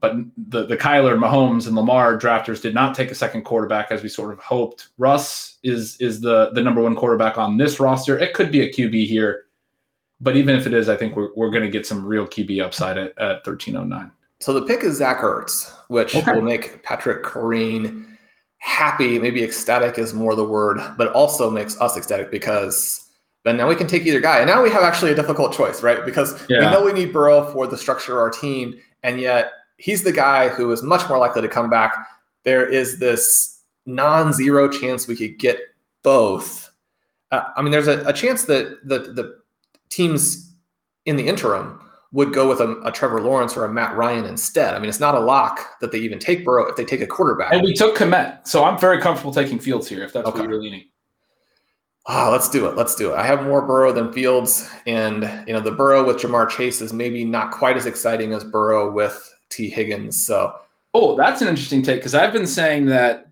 But 0.00 0.16
the 0.36 0.66
the 0.66 0.76
Kyler, 0.76 1.18
Mahomes, 1.18 1.66
and 1.66 1.74
Lamar 1.74 2.18
drafters 2.18 2.60
did 2.60 2.74
not 2.74 2.94
take 2.94 3.10
a 3.10 3.14
second 3.14 3.42
quarterback 3.42 3.90
as 3.90 4.02
we 4.02 4.10
sort 4.10 4.32
of 4.32 4.38
hoped. 4.38 4.88
Russ 4.98 5.56
is 5.62 5.96
is 6.00 6.20
the 6.20 6.50
the 6.50 6.62
number 6.62 6.82
one 6.82 6.94
quarterback 6.94 7.38
on 7.38 7.56
this 7.56 7.80
roster. 7.80 8.18
It 8.18 8.34
could 8.34 8.52
be 8.52 8.60
a 8.60 8.70
QB 8.70 9.06
here, 9.06 9.44
but 10.20 10.36
even 10.36 10.54
if 10.54 10.66
it 10.66 10.74
is, 10.74 10.90
I 10.90 10.96
think 10.96 11.16
we're 11.16 11.30
we're 11.34 11.50
going 11.50 11.62
to 11.62 11.70
get 11.70 11.86
some 11.86 12.04
real 12.04 12.26
QB 12.26 12.62
upside 12.62 12.98
at, 12.98 13.18
at 13.18 13.42
thirteen 13.42 13.74
oh 13.74 13.84
nine. 13.84 14.12
So 14.40 14.52
the 14.52 14.66
pick 14.66 14.84
is 14.84 14.98
Zach 14.98 15.20
Ertz, 15.20 15.72
which 15.88 16.14
okay. 16.14 16.34
will 16.34 16.42
make 16.42 16.82
Patrick 16.82 17.24
Kerrane 17.24 18.06
happy. 18.58 19.18
Maybe 19.18 19.42
ecstatic 19.42 19.98
is 19.98 20.12
more 20.12 20.34
the 20.34 20.44
word, 20.44 20.78
but 20.98 21.10
also 21.12 21.50
makes 21.50 21.80
us 21.80 21.96
ecstatic 21.96 22.30
because 22.30 23.05
then 23.46 23.56
now 23.56 23.68
we 23.68 23.76
can 23.76 23.86
take 23.86 24.04
either 24.04 24.20
guy. 24.20 24.38
And 24.38 24.48
now 24.48 24.60
we 24.60 24.70
have 24.70 24.82
actually 24.82 25.12
a 25.12 25.14
difficult 25.14 25.52
choice, 25.52 25.80
right? 25.80 26.04
Because 26.04 26.44
yeah. 26.48 26.58
we 26.58 26.64
know 26.72 26.84
we 26.84 26.92
need 26.92 27.12
Burrow 27.12 27.52
for 27.52 27.68
the 27.68 27.78
structure 27.78 28.14
of 28.14 28.18
our 28.18 28.30
team, 28.30 28.74
and 29.04 29.20
yet 29.20 29.52
he's 29.76 30.02
the 30.02 30.12
guy 30.12 30.48
who 30.48 30.72
is 30.72 30.82
much 30.82 31.08
more 31.08 31.16
likely 31.16 31.42
to 31.42 31.48
come 31.48 31.70
back. 31.70 31.94
There 32.42 32.66
is 32.66 32.98
this 32.98 33.60
non-zero 33.86 34.68
chance 34.68 35.06
we 35.06 35.14
could 35.14 35.38
get 35.38 35.60
both. 36.02 36.72
Uh, 37.30 37.44
I 37.56 37.62
mean, 37.62 37.70
there's 37.70 37.86
a, 37.86 38.04
a 38.04 38.12
chance 38.12 38.46
that 38.46 38.80
the 38.84 38.98
the 38.98 39.38
teams 39.90 40.52
in 41.04 41.14
the 41.14 41.28
interim 41.28 41.80
would 42.10 42.32
go 42.32 42.48
with 42.48 42.60
a, 42.60 42.80
a, 42.80 42.90
Trevor 42.90 43.20
Lawrence 43.20 43.56
or 43.56 43.64
a 43.64 43.72
Matt 43.72 43.94
Ryan 43.96 44.24
instead. 44.24 44.74
I 44.74 44.78
mean, 44.78 44.88
it's 44.88 45.00
not 45.00 45.14
a 45.14 45.20
lock 45.20 45.78
that 45.80 45.92
they 45.92 45.98
even 45.98 46.18
take 46.18 46.44
Burrow 46.44 46.66
if 46.66 46.74
they 46.74 46.84
take 46.84 47.00
a 47.00 47.06
quarterback. 47.06 47.52
And 47.52 47.62
we 47.62 47.74
took 47.74 47.96
Kmet, 47.96 48.46
so 48.46 48.64
I'm 48.64 48.78
very 48.78 49.00
comfortable 49.00 49.32
taking 49.32 49.58
Fields 49.58 49.88
here 49.88 50.02
if 50.02 50.12
that's 50.12 50.26
okay. 50.26 50.40
what 50.40 50.48
you're 50.48 50.60
leaning. 50.60 50.84
Oh, 52.08 52.30
let's 52.30 52.48
do 52.48 52.66
it. 52.66 52.76
Let's 52.76 52.94
do 52.94 53.12
it. 53.12 53.16
I 53.16 53.26
have 53.26 53.42
more 53.42 53.66
Burrow 53.66 53.92
than 53.92 54.12
Fields, 54.12 54.68
and 54.86 55.22
you 55.46 55.52
know 55.52 55.60
the 55.60 55.72
Burrow 55.72 56.06
with 56.06 56.18
Ja'Marr 56.18 56.48
Chase 56.48 56.80
is 56.80 56.92
maybe 56.92 57.24
not 57.24 57.50
quite 57.50 57.76
as 57.76 57.86
exciting 57.86 58.32
as 58.32 58.44
Burrow 58.44 58.92
with 58.92 59.34
Tee 59.48 59.68
Higgins. 59.68 60.24
So, 60.24 60.54
oh, 60.94 61.16
that's 61.16 61.42
an 61.42 61.48
interesting 61.48 61.82
take 61.82 61.98
because 61.98 62.14
I've 62.14 62.32
been 62.32 62.46
saying 62.46 62.86
that. 62.86 63.26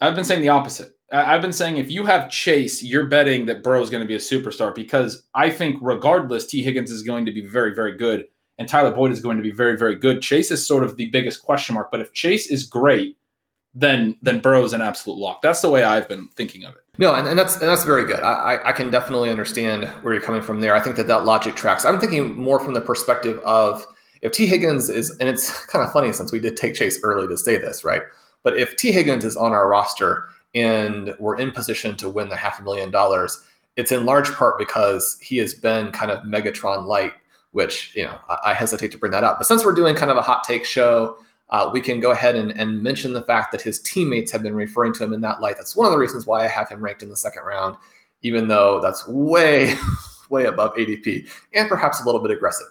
I've 0.00 0.14
been 0.14 0.24
saying 0.24 0.40
the 0.40 0.48
opposite. 0.48 0.92
I've 1.12 1.42
been 1.42 1.52
saying 1.52 1.76
if 1.76 1.90
you 1.90 2.06
have 2.06 2.30
Chase, 2.30 2.82
you're 2.82 3.06
betting 3.06 3.44
that 3.46 3.62
Burrow 3.62 3.82
is 3.82 3.90
going 3.90 4.02
to 4.02 4.08
be 4.08 4.14
a 4.14 4.18
superstar 4.18 4.74
because 4.74 5.24
I 5.34 5.50
think 5.50 5.78
regardless, 5.82 6.46
Tee 6.46 6.62
Higgins 6.62 6.90
is 6.90 7.02
going 7.02 7.26
to 7.26 7.32
be 7.32 7.46
very, 7.46 7.74
very 7.74 7.96
good, 7.96 8.26
and 8.58 8.66
Tyler 8.66 8.90
Boyd 8.90 9.12
is 9.12 9.20
going 9.20 9.36
to 9.36 9.42
be 9.42 9.52
very, 9.52 9.76
very 9.76 9.96
good. 9.96 10.22
Chase 10.22 10.50
is 10.50 10.66
sort 10.66 10.82
of 10.82 10.96
the 10.96 11.10
biggest 11.10 11.42
question 11.42 11.74
mark, 11.74 11.90
but 11.90 12.00
if 12.00 12.12
Chase 12.14 12.50
is 12.50 12.64
great, 12.64 13.18
then 13.74 14.16
then 14.22 14.40
Burrow 14.40 14.64
is 14.64 14.72
an 14.72 14.80
absolute 14.80 15.18
lock. 15.18 15.42
That's 15.42 15.60
the 15.60 15.70
way 15.70 15.82
I've 15.82 16.08
been 16.08 16.28
thinking 16.28 16.64
of 16.64 16.74
it. 16.74 16.82
No, 16.96 17.14
and, 17.14 17.26
and 17.26 17.38
that's 17.38 17.54
and 17.54 17.68
that's 17.68 17.84
very 17.84 18.04
good. 18.04 18.20
I, 18.20 18.60
I 18.64 18.72
can 18.72 18.90
definitely 18.90 19.30
understand 19.30 19.86
where 20.02 20.14
you're 20.14 20.22
coming 20.22 20.42
from 20.42 20.60
there. 20.60 20.74
I 20.74 20.80
think 20.80 20.96
that 20.96 21.08
that 21.08 21.24
logic 21.24 21.56
tracks. 21.56 21.84
I'm 21.84 21.98
thinking 21.98 22.36
more 22.36 22.60
from 22.60 22.74
the 22.74 22.80
perspective 22.80 23.40
of 23.40 23.84
if 24.22 24.32
Tee 24.32 24.46
Higgins 24.46 24.88
is, 24.88 25.10
and 25.18 25.28
it's 25.28 25.66
kind 25.66 25.84
of 25.84 25.92
funny 25.92 26.12
since 26.12 26.30
we 26.30 26.38
did 26.38 26.56
take 26.56 26.74
Chase 26.74 27.00
early 27.02 27.26
to 27.26 27.36
say 27.36 27.56
this, 27.56 27.84
right? 27.84 28.02
But 28.44 28.56
if 28.56 28.76
Tee 28.76 28.92
Higgins 28.92 29.24
is 29.24 29.36
on 29.36 29.52
our 29.52 29.68
roster 29.68 30.28
and 30.54 31.14
we're 31.18 31.36
in 31.36 31.50
position 31.50 31.96
to 31.96 32.08
win 32.08 32.28
the 32.28 32.36
half 32.36 32.60
a 32.60 32.62
million 32.62 32.90
dollars, 32.90 33.42
it's 33.76 33.90
in 33.90 34.06
large 34.06 34.30
part 34.32 34.56
because 34.56 35.18
he 35.20 35.38
has 35.38 35.52
been 35.52 35.90
kind 35.90 36.12
of 36.12 36.22
Megatron 36.22 36.86
light, 36.86 37.12
which 37.50 37.92
you 37.96 38.04
know 38.04 38.16
I, 38.28 38.38
I 38.46 38.54
hesitate 38.54 38.92
to 38.92 38.98
bring 38.98 39.10
that 39.12 39.24
up. 39.24 39.38
But 39.38 39.48
since 39.48 39.64
we're 39.64 39.74
doing 39.74 39.96
kind 39.96 40.12
of 40.12 40.16
a 40.16 40.22
hot 40.22 40.44
take 40.44 40.64
show 40.64 41.16
uh, 41.54 41.70
we 41.72 41.80
can 41.80 42.00
go 42.00 42.10
ahead 42.10 42.34
and, 42.34 42.50
and 42.58 42.82
mention 42.82 43.12
the 43.12 43.22
fact 43.22 43.52
that 43.52 43.62
his 43.62 43.78
teammates 43.78 44.32
have 44.32 44.42
been 44.42 44.56
referring 44.56 44.92
to 44.92 45.04
him 45.04 45.12
in 45.12 45.20
that 45.20 45.40
light. 45.40 45.56
That's 45.56 45.76
one 45.76 45.86
of 45.86 45.92
the 45.92 45.98
reasons 45.98 46.26
why 46.26 46.44
I 46.44 46.48
have 46.48 46.68
him 46.68 46.82
ranked 46.82 47.04
in 47.04 47.08
the 47.08 47.16
second 47.16 47.44
round, 47.44 47.76
even 48.22 48.48
though 48.48 48.80
that's 48.80 49.06
way, 49.06 49.76
way 50.30 50.46
above 50.46 50.74
ADP 50.74 51.28
and 51.52 51.68
perhaps 51.68 52.02
a 52.02 52.04
little 52.04 52.20
bit 52.20 52.32
aggressive. 52.32 52.66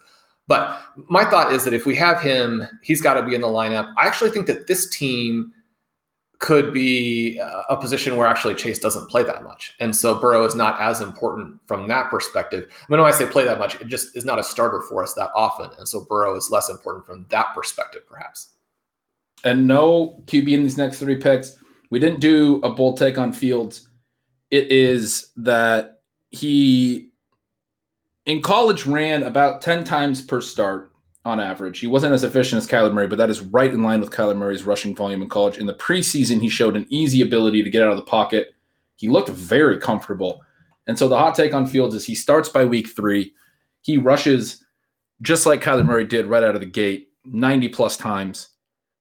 But 0.48 0.82
my 1.10 1.24
thought 1.24 1.54
is 1.54 1.64
that 1.64 1.74
if 1.74 1.86
we 1.86 1.96
have 1.96 2.20
him, 2.20 2.68
he's 2.82 3.02
got 3.02 3.14
to 3.14 3.24
be 3.24 3.36
in 3.36 3.40
the 3.40 3.48
lineup. 3.48 3.94
I 3.98 4.06
actually 4.06 4.32
think 4.32 4.48
that 4.48 4.68
this 4.68 4.90
team 4.90 5.54
could 6.40 6.74
be 6.74 7.40
a 7.70 7.78
position 7.78 8.18
where 8.18 8.28
actually 8.28 8.56
Chase 8.56 8.80
doesn't 8.80 9.10
play 9.10 9.24
that 9.24 9.46
much. 9.46 9.76
And 9.80 9.96
so 9.96 10.14
Burrow 10.14 10.44
is 10.44 10.56
not 10.56 10.82
as 10.82 11.00
important 11.00 11.58
from 11.68 11.88
that 11.88 12.10
perspective. 12.10 12.66
I 12.70 12.86
mean, 12.90 13.00
when 13.00 13.10
I 13.10 13.16
say 13.16 13.26
play 13.28 13.46
that 13.46 13.60
much, 13.60 13.80
it 13.80 13.88
just 13.88 14.14
is 14.18 14.26
not 14.26 14.40
a 14.40 14.44
starter 14.44 14.82
for 14.82 15.02
us 15.02 15.14
that 15.14 15.30
often. 15.34 15.70
And 15.78 15.88
so 15.88 16.02
Burrow 16.04 16.36
is 16.36 16.52
less 16.52 16.68
important 16.68 17.06
from 17.06 17.26
that 17.30 17.56
perspective, 17.56 18.02
perhaps 18.06 18.50
and 19.44 19.68
no 19.68 20.22
QB 20.26 20.52
in 20.52 20.64
these 20.64 20.78
next 20.78 21.00
three 21.00 21.18
picks. 21.18 21.58
We 21.90 22.00
didn't 22.00 22.20
do 22.20 22.60
a 22.64 22.70
bold 22.70 22.98
take 22.98 23.18
on 23.18 23.34
Fields. 23.34 23.88
It 24.52 24.72
is 24.72 25.32
that 25.38 26.02
he 26.30 27.10
in 28.26 28.42
college 28.42 28.86
ran 28.86 29.24
about 29.24 29.62
10 29.62 29.84
times 29.84 30.22
per 30.22 30.42
start 30.42 30.92
on 31.26 31.40
average. 31.40 31.80
He 31.80 31.88
wasn't 31.88 32.14
as 32.14 32.24
efficient 32.24 32.62
as 32.62 32.68
Kyler 32.68 32.94
Murray, 32.94 33.08
but 33.08 33.18
that 33.18 33.30
is 33.30 33.42
right 33.42 33.72
in 33.72 33.84
line 33.84 34.00
with 34.00 34.12
Kyler 34.12 34.36
Murray's 34.36 34.64
rushing 34.64 34.96
volume 34.96 35.22
in 35.22 35.30
college. 35.30 35.58
In 35.58 35.66
the 35.66 35.74
preseason, 35.74 36.42
he 36.42 36.50
showed 36.50 36.76
an 36.76 36.86
easy 36.90 37.22
ability 37.22 37.64
to 37.64 37.70
get 37.70 37.84
out 37.84 37.92
of 37.92 37.98
the 37.98 38.04
pocket. 38.04 38.54
He 38.96 39.10
looked 39.10 39.30
very 39.30 39.80
comfortable. 39.80 40.42
And 40.88 40.98
so 40.98 41.08
the 41.08 41.18
hot 41.18 41.36
take 41.36 41.54
on 41.54 41.66
Fields 41.66 41.96
is 41.96 42.06
he 42.06 42.16
starts 42.16 42.50
by 42.50 42.66
week 42.66 42.90
three. 42.90 43.34
He 43.82 43.98
rushes 43.98 44.64
just 45.22 45.46
like 45.46 45.62
Kyler 45.62 45.86
Murray 45.86 46.06
did 46.06 46.26
right 46.26 46.44
out 46.44 46.56
of 46.56 46.62
the 46.62 46.68
gate, 46.68 47.10
90 47.26 47.70
plus 47.70 47.96
times 47.96 48.50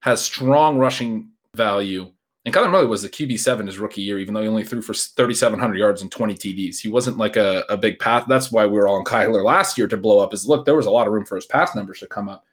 has 0.02 0.22
strong 0.22 0.78
rushing 0.78 1.30
value. 1.54 2.10
And 2.44 2.52
Kyler 2.52 2.70
Murray 2.70 2.86
was 2.86 3.02
the 3.02 3.08
QB 3.08 3.38
seven 3.38 3.68
his 3.68 3.78
rookie 3.78 4.02
year, 4.02 4.18
even 4.18 4.34
though 4.34 4.42
he 4.42 4.48
only 4.48 4.64
threw 4.64 4.82
for 4.82 4.94
3,700 4.94 5.78
yards 5.78 6.02
and 6.02 6.10
20 6.10 6.34
TDs. 6.34 6.80
He 6.80 6.88
wasn't 6.88 7.18
like 7.18 7.36
a, 7.36 7.64
a 7.68 7.76
big 7.76 8.00
path. 8.00 8.24
That's 8.26 8.50
why 8.50 8.66
we 8.66 8.72
were 8.72 8.88
all 8.88 8.96
on 8.96 9.04
Kyler 9.04 9.44
last 9.44 9.78
year 9.78 9.86
to 9.86 9.96
blow 9.96 10.18
up 10.18 10.32
his 10.32 10.46
look. 10.46 10.66
There 10.66 10.74
was 10.74 10.86
a 10.86 10.90
lot 10.90 11.06
of 11.06 11.12
room 11.12 11.24
for 11.24 11.36
his 11.36 11.46
pass 11.46 11.74
numbers 11.76 12.00
to 12.00 12.08
come 12.08 12.28
up. 12.28 12.44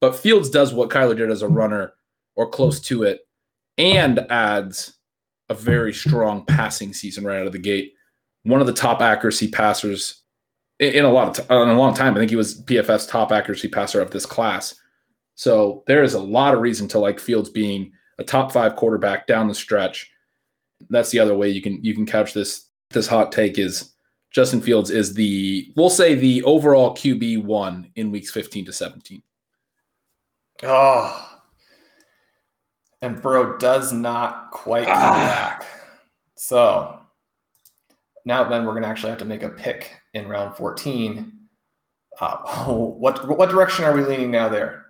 But 0.00 0.14
Fields 0.14 0.48
does 0.48 0.72
what 0.72 0.90
Kyler 0.90 1.16
did 1.16 1.30
as 1.30 1.42
a 1.42 1.48
runner 1.48 1.94
or 2.36 2.48
close 2.48 2.80
to 2.82 3.02
it 3.02 3.26
and 3.78 4.20
adds 4.30 4.94
a 5.48 5.54
very 5.54 5.92
strong 5.92 6.44
passing 6.44 6.92
season 6.92 7.24
right 7.24 7.40
out 7.40 7.46
of 7.46 7.52
the 7.52 7.58
gate. 7.58 7.94
One 8.44 8.60
of 8.60 8.68
the 8.68 8.72
top 8.72 9.00
accuracy 9.00 9.48
passers 9.48 10.22
in 10.78 11.04
a 11.04 11.10
lot 11.10 11.28
of 11.28 11.46
t- 11.46 11.54
in 11.54 11.68
a 11.68 11.78
long 11.78 11.94
time. 11.94 12.14
I 12.14 12.18
think 12.18 12.30
he 12.30 12.36
was 12.36 12.62
PFF's 12.62 13.06
top 13.06 13.32
accuracy 13.32 13.68
passer 13.68 14.00
of 14.00 14.12
this 14.12 14.26
class. 14.26 14.74
So 15.36 15.84
there 15.86 16.02
is 16.02 16.14
a 16.14 16.20
lot 16.20 16.54
of 16.54 16.60
reason 16.60 16.88
to 16.88 16.98
like 16.98 17.20
Fields 17.20 17.50
being 17.50 17.92
a 18.18 18.24
top 18.24 18.50
five 18.50 18.74
quarterback 18.74 19.26
down 19.26 19.48
the 19.48 19.54
stretch. 19.54 20.10
That's 20.90 21.10
the 21.10 21.20
other 21.20 21.36
way 21.36 21.50
you 21.50 21.62
can 21.62 21.82
you 21.84 21.94
can 21.94 22.06
couch 22.06 22.32
this 22.32 22.68
this 22.90 23.06
hot 23.06 23.32
take 23.32 23.58
is 23.58 23.92
Justin 24.32 24.60
Fields 24.60 24.90
is 24.90 25.14
the 25.14 25.72
we'll 25.76 25.90
say 25.90 26.14
the 26.14 26.42
overall 26.44 26.94
QB 26.94 27.44
one 27.44 27.90
in 27.96 28.10
weeks 28.10 28.30
15 28.30 28.64
to 28.64 28.72
17. 28.72 29.22
Oh. 30.62 31.38
And 33.02 33.20
Burrow 33.20 33.58
does 33.58 33.92
not 33.92 34.50
quite 34.52 34.86
come 34.86 34.96
ah. 34.96 35.58
back. 35.58 35.66
So 36.36 36.98
now 38.24 38.48
then 38.48 38.64
we're 38.64 38.74
gonna 38.74 38.86
actually 38.86 39.10
have 39.10 39.18
to 39.18 39.26
make 39.26 39.42
a 39.42 39.50
pick 39.50 39.92
in 40.14 40.28
round 40.28 40.56
14. 40.56 41.32
Uh, 42.18 42.36
what 42.72 43.36
what 43.36 43.50
direction 43.50 43.84
are 43.84 43.92
we 43.92 44.02
leaning 44.02 44.30
now 44.30 44.48
there? 44.48 44.85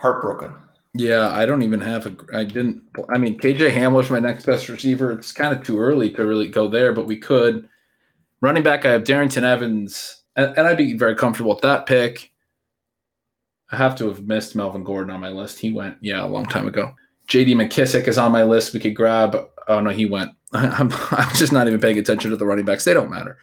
Heartbroken. 0.00 0.54
Yeah, 0.94 1.30
I 1.30 1.46
don't 1.46 1.62
even 1.62 1.80
have 1.80 2.06
a. 2.06 2.16
I 2.34 2.44
didn't. 2.44 2.82
I 3.10 3.18
mean, 3.18 3.38
KJ 3.38 3.70
Hamler's 3.70 4.10
my 4.10 4.18
next 4.18 4.46
best 4.46 4.68
receiver. 4.68 5.12
It's 5.12 5.30
kind 5.30 5.56
of 5.56 5.62
too 5.64 5.78
early 5.78 6.10
to 6.10 6.26
really 6.26 6.48
go 6.48 6.68
there, 6.68 6.92
but 6.92 7.06
we 7.06 7.16
could. 7.16 7.68
Running 8.40 8.62
back, 8.62 8.84
I 8.84 8.92
have 8.92 9.04
Darrynton 9.04 9.42
Evans, 9.42 10.24
and, 10.34 10.56
and 10.56 10.66
I'd 10.66 10.78
be 10.78 10.96
very 10.96 11.14
comfortable 11.14 11.50
with 11.50 11.60
that 11.60 11.86
pick. 11.86 12.32
I 13.70 13.76
have 13.76 13.94
to 13.96 14.08
have 14.08 14.26
missed 14.26 14.56
Melvin 14.56 14.82
Gordon 14.82 15.14
on 15.14 15.20
my 15.20 15.28
list. 15.28 15.58
He 15.60 15.70
went, 15.70 15.96
yeah, 16.00 16.24
a 16.24 16.26
long 16.26 16.46
time 16.46 16.66
ago. 16.66 16.92
JD 17.28 17.54
McKissic 17.54 18.08
is 18.08 18.18
on 18.18 18.32
my 18.32 18.42
list. 18.42 18.74
We 18.74 18.80
could 18.80 18.96
grab. 18.96 19.36
Oh 19.68 19.80
no, 19.80 19.90
he 19.90 20.06
went. 20.06 20.32
I'm, 20.52 20.90
I'm 21.10 21.34
just 21.36 21.52
not 21.52 21.68
even 21.68 21.80
paying 21.80 21.98
attention 21.98 22.30
to 22.30 22.36
the 22.36 22.46
running 22.46 22.64
backs. 22.64 22.84
They 22.84 22.94
don't 22.94 23.10
matter. 23.10 23.38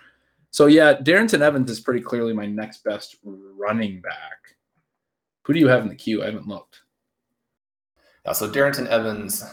So 0.51 0.65
yeah, 0.65 0.95
Darrynton 0.95 1.41
Evans 1.41 1.69
is 1.69 1.79
pretty 1.79 2.01
clearly 2.01 2.33
my 2.33 2.47
next 2.47 2.83
best 2.83 3.17
running 3.23 4.01
back. 4.01 4.56
Who 5.47 5.53
do 5.53 5.59
you 5.61 5.69
have 5.69 5.81
in 5.81 5.87
the 5.87 5.95
queue? 5.95 6.23
I 6.23 6.25
haven't 6.25 6.49
looked. 6.49 6.81
Yeah, 8.25 8.33
so 8.33 8.49
Darrynton 8.49 8.85
Evans 8.87 9.45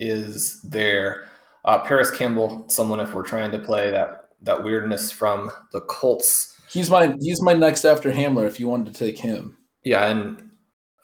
is 0.00 0.60
there. 0.62 1.28
Uh, 1.64 1.78
Parris 1.78 2.10
Campbell, 2.10 2.64
someone 2.68 2.98
if 2.98 3.14
we're 3.14 3.22
trying 3.22 3.52
to 3.52 3.58
play 3.60 3.92
that 3.92 4.30
that 4.42 4.64
weirdness 4.64 5.12
from 5.12 5.48
the 5.72 5.80
Colts. 5.82 6.56
He's 6.68 6.90
my 6.90 7.14
he's 7.20 7.40
my 7.40 7.52
next 7.52 7.84
after 7.84 8.10
Hamler. 8.10 8.48
If 8.48 8.58
you 8.58 8.66
wanted 8.66 8.92
to 8.92 8.98
take 8.98 9.16
him, 9.16 9.56
yeah, 9.84 10.08
and 10.08 10.50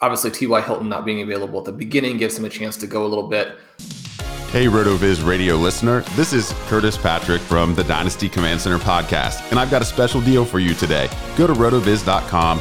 obviously 0.01 0.33
T.Y. 0.33 0.63
Hilton 0.63 0.89
not 0.89 1.05
being 1.05 1.23
available 1.23 1.61
at 1.61 1.65
the 1.65 1.73
beginning 1.73 2.17
gives 2.17 2.37
him 2.37 2.45
a 2.45 2.49
chance 2.49 2.77
to 2.79 2.89
go 2.89 3.07
a 3.07 3.09
little 3.09 3.29
bit. 3.29 3.57
Hey, 4.51 4.67
RotoViz 4.67 5.25
radio 5.25 5.55
listener. 5.55 6.01
This 6.17 6.33
is 6.33 6.53
Curtis 6.67 6.97
Patrick 6.97 7.41
from 7.43 7.77
the 7.77 7.85
Dynasty 7.85 8.29
Command 8.29 8.61
Center 8.61 8.79
podcast, 8.79 9.49
and 9.51 9.61
I've 9.61 9.71
got 9.71 9.81
a 9.81 9.85
special 9.85 10.21
deal 10.23 10.45
for 10.45 10.59
you 10.59 10.75
today. 10.75 11.09
Go 11.37 11.47
to 11.47 11.53
rotoviz.com 11.53 12.61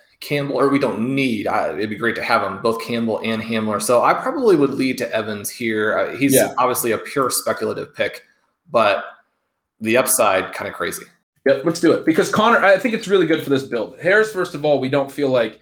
Campbell, 0.21 0.55
or 0.55 0.69
we 0.69 0.79
don't 0.79 1.13
need. 1.13 1.47
I, 1.47 1.73
it'd 1.73 1.89
be 1.89 1.95
great 1.95 2.15
to 2.15 2.23
have 2.23 2.41
them 2.41 2.61
both 2.61 2.81
Campbell 2.81 3.19
and 3.23 3.41
Hamler. 3.41 3.81
So 3.81 4.03
I 4.03 4.13
probably 4.13 4.55
would 4.55 4.75
lead 4.75 4.97
to 4.99 5.13
Evans 5.13 5.49
here. 5.49 5.97
Uh, 5.97 6.15
he's 6.15 6.35
yeah. 6.35 6.53
obviously 6.57 6.91
a 6.91 6.97
pure 6.97 7.29
speculative 7.29 7.93
pick, 7.93 8.23
but 8.69 9.03
the 9.81 9.97
upside 9.97 10.53
kind 10.53 10.69
of 10.69 10.75
crazy. 10.75 11.03
Yep, 11.45 11.65
let's 11.65 11.79
do 11.79 11.91
it 11.91 12.05
because 12.05 12.31
Conner. 12.31 12.63
I 12.63 12.77
think 12.77 12.93
it's 12.93 13.07
really 13.07 13.25
good 13.25 13.43
for 13.43 13.49
this 13.49 13.63
build. 13.63 13.99
Harris, 13.99 14.31
first 14.31 14.53
of 14.53 14.63
all, 14.63 14.79
we 14.79 14.89
don't 14.89 15.11
feel 15.11 15.29
like 15.29 15.59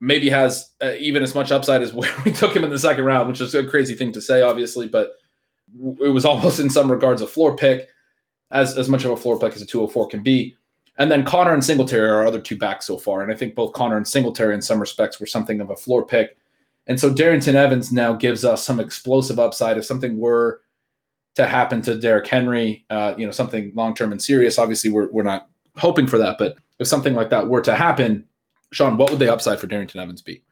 maybe 0.00 0.28
has 0.28 0.70
uh, 0.82 0.94
even 0.98 1.22
as 1.22 1.34
much 1.34 1.52
upside 1.52 1.80
as 1.80 1.92
where 1.94 2.12
we 2.24 2.32
took 2.32 2.54
him 2.54 2.64
in 2.64 2.70
the 2.70 2.78
second 2.78 3.04
round, 3.04 3.28
which 3.28 3.40
is 3.40 3.54
a 3.54 3.64
crazy 3.64 3.94
thing 3.94 4.10
to 4.12 4.20
say, 4.20 4.42
obviously, 4.42 4.88
but 4.88 5.12
it 6.00 6.12
was 6.12 6.24
almost 6.26 6.58
in 6.58 6.68
some 6.68 6.90
regards 6.90 7.22
a 7.22 7.26
floor 7.26 7.56
pick, 7.56 7.88
as 8.50 8.76
as 8.76 8.88
much 8.88 9.04
of 9.04 9.12
a 9.12 9.16
floor 9.16 9.38
pick 9.38 9.54
as 9.54 9.62
a 9.62 9.66
204 9.66 10.08
can 10.08 10.24
be. 10.24 10.56
And 10.98 11.10
then 11.10 11.24
Conner 11.24 11.54
and 11.54 11.64
Singletary 11.64 12.08
are 12.08 12.16
our 12.16 12.26
other 12.26 12.40
two 12.40 12.58
backs 12.58 12.86
so 12.86 12.98
far. 12.98 13.22
And 13.22 13.32
I 13.32 13.34
think 13.34 13.54
both 13.54 13.72
Connor 13.72 13.96
and 13.96 14.06
Singletary, 14.06 14.54
in 14.54 14.62
some 14.62 14.80
respects, 14.80 15.18
were 15.18 15.26
something 15.26 15.60
of 15.60 15.70
a 15.70 15.76
floor 15.76 16.04
pick. 16.04 16.36
And 16.86 16.98
so 16.98 17.12
Darrynton 17.12 17.54
Evans 17.54 17.92
now 17.92 18.12
gives 18.12 18.44
us 18.44 18.64
some 18.64 18.80
explosive 18.80 19.38
upside. 19.38 19.78
If 19.78 19.84
something 19.84 20.18
were 20.18 20.60
to 21.36 21.46
happen 21.46 21.80
to 21.82 21.98
Derrick 21.98 22.26
Henry, 22.26 22.84
uh, 22.90 23.14
you 23.16 23.24
know, 23.24 23.32
something 23.32 23.72
long 23.74 23.94
term 23.94 24.12
and 24.12 24.20
serious, 24.20 24.58
obviously 24.58 24.90
we're, 24.90 25.10
we're 25.10 25.22
not 25.22 25.48
hoping 25.76 26.06
for 26.06 26.18
that. 26.18 26.36
But 26.38 26.56
if 26.78 26.86
something 26.86 27.14
like 27.14 27.30
that 27.30 27.48
were 27.48 27.62
to 27.62 27.74
happen, 27.74 28.26
Sean, 28.72 28.96
what 28.96 29.10
would 29.10 29.20
the 29.20 29.32
upside 29.32 29.60
for 29.60 29.68
Darrynton 29.68 29.96
Evans 29.96 30.22
be? 30.22 30.42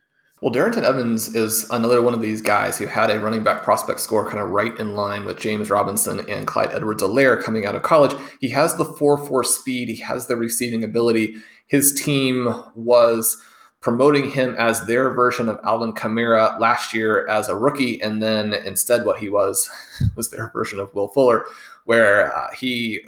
Well, 0.41 0.55
Darrynton 0.55 0.85
Evans 0.85 1.35
is 1.35 1.69
another 1.71 2.01
one 2.01 2.15
of 2.15 2.21
these 2.21 2.41
guys 2.41 2.79
who 2.79 2.87
had 2.87 3.11
a 3.11 3.19
running 3.19 3.43
back 3.43 3.65
prospect 3.65 3.99
score 3.99 4.25
kind 4.25 4.39
of 4.39 4.51
right 4.51 4.79
in 4.79 4.95
line 4.95 5.25
with 5.25 5.41
James 5.41 5.69
Robinson 5.69 6.21
and 6.31 6.47
Clyde 6.47 6.73
Edwards-Helaire 6.73 7.43
coming 7.43 7.67
out 7.67 7.75
of 7.75 7.83
college. 7.83 8.17
He 8.41 8.49
has 8.51 8.77
the 8.77 8.85
4 8.85 9.27
4 9.27 9.43
speed, 9.43 9.89
he 9.89 9.97
has 9.97 10.29
the 10.29 10.37
receiving 10.37 10.85
ability. 10.85 11.39
His 11.67 11.93
team 11.93 12.55
was 12.77 13.37
promoting 13.81 14.31
him 14.31 14.55
as 14.59 14.87
their 14.87 15.11
version 15.11 15.49
of 15.49 15.59
Alvin 15.65 15.93
Kamara 15.93 16.59
last 16.61 16.95
year 16.95 17.27
as 17.27 17.49
a 17.49 17.57
rookie. 17.57 18.01
And 18.01 18.23
then 18.23 18.55
instead, 18.55 19.05
what 19.05 19.19
he 19.19 19.31
was 19.31 19.69
was 20.15 20.31
their 20.31 20.51
version 20.51 20.79
of 20.79 20.95
Will 20.95 21.09
Fuller, 21.09 21.47
where 21.85 22.37
uh, 22.37 22.55
he 22.55 23.01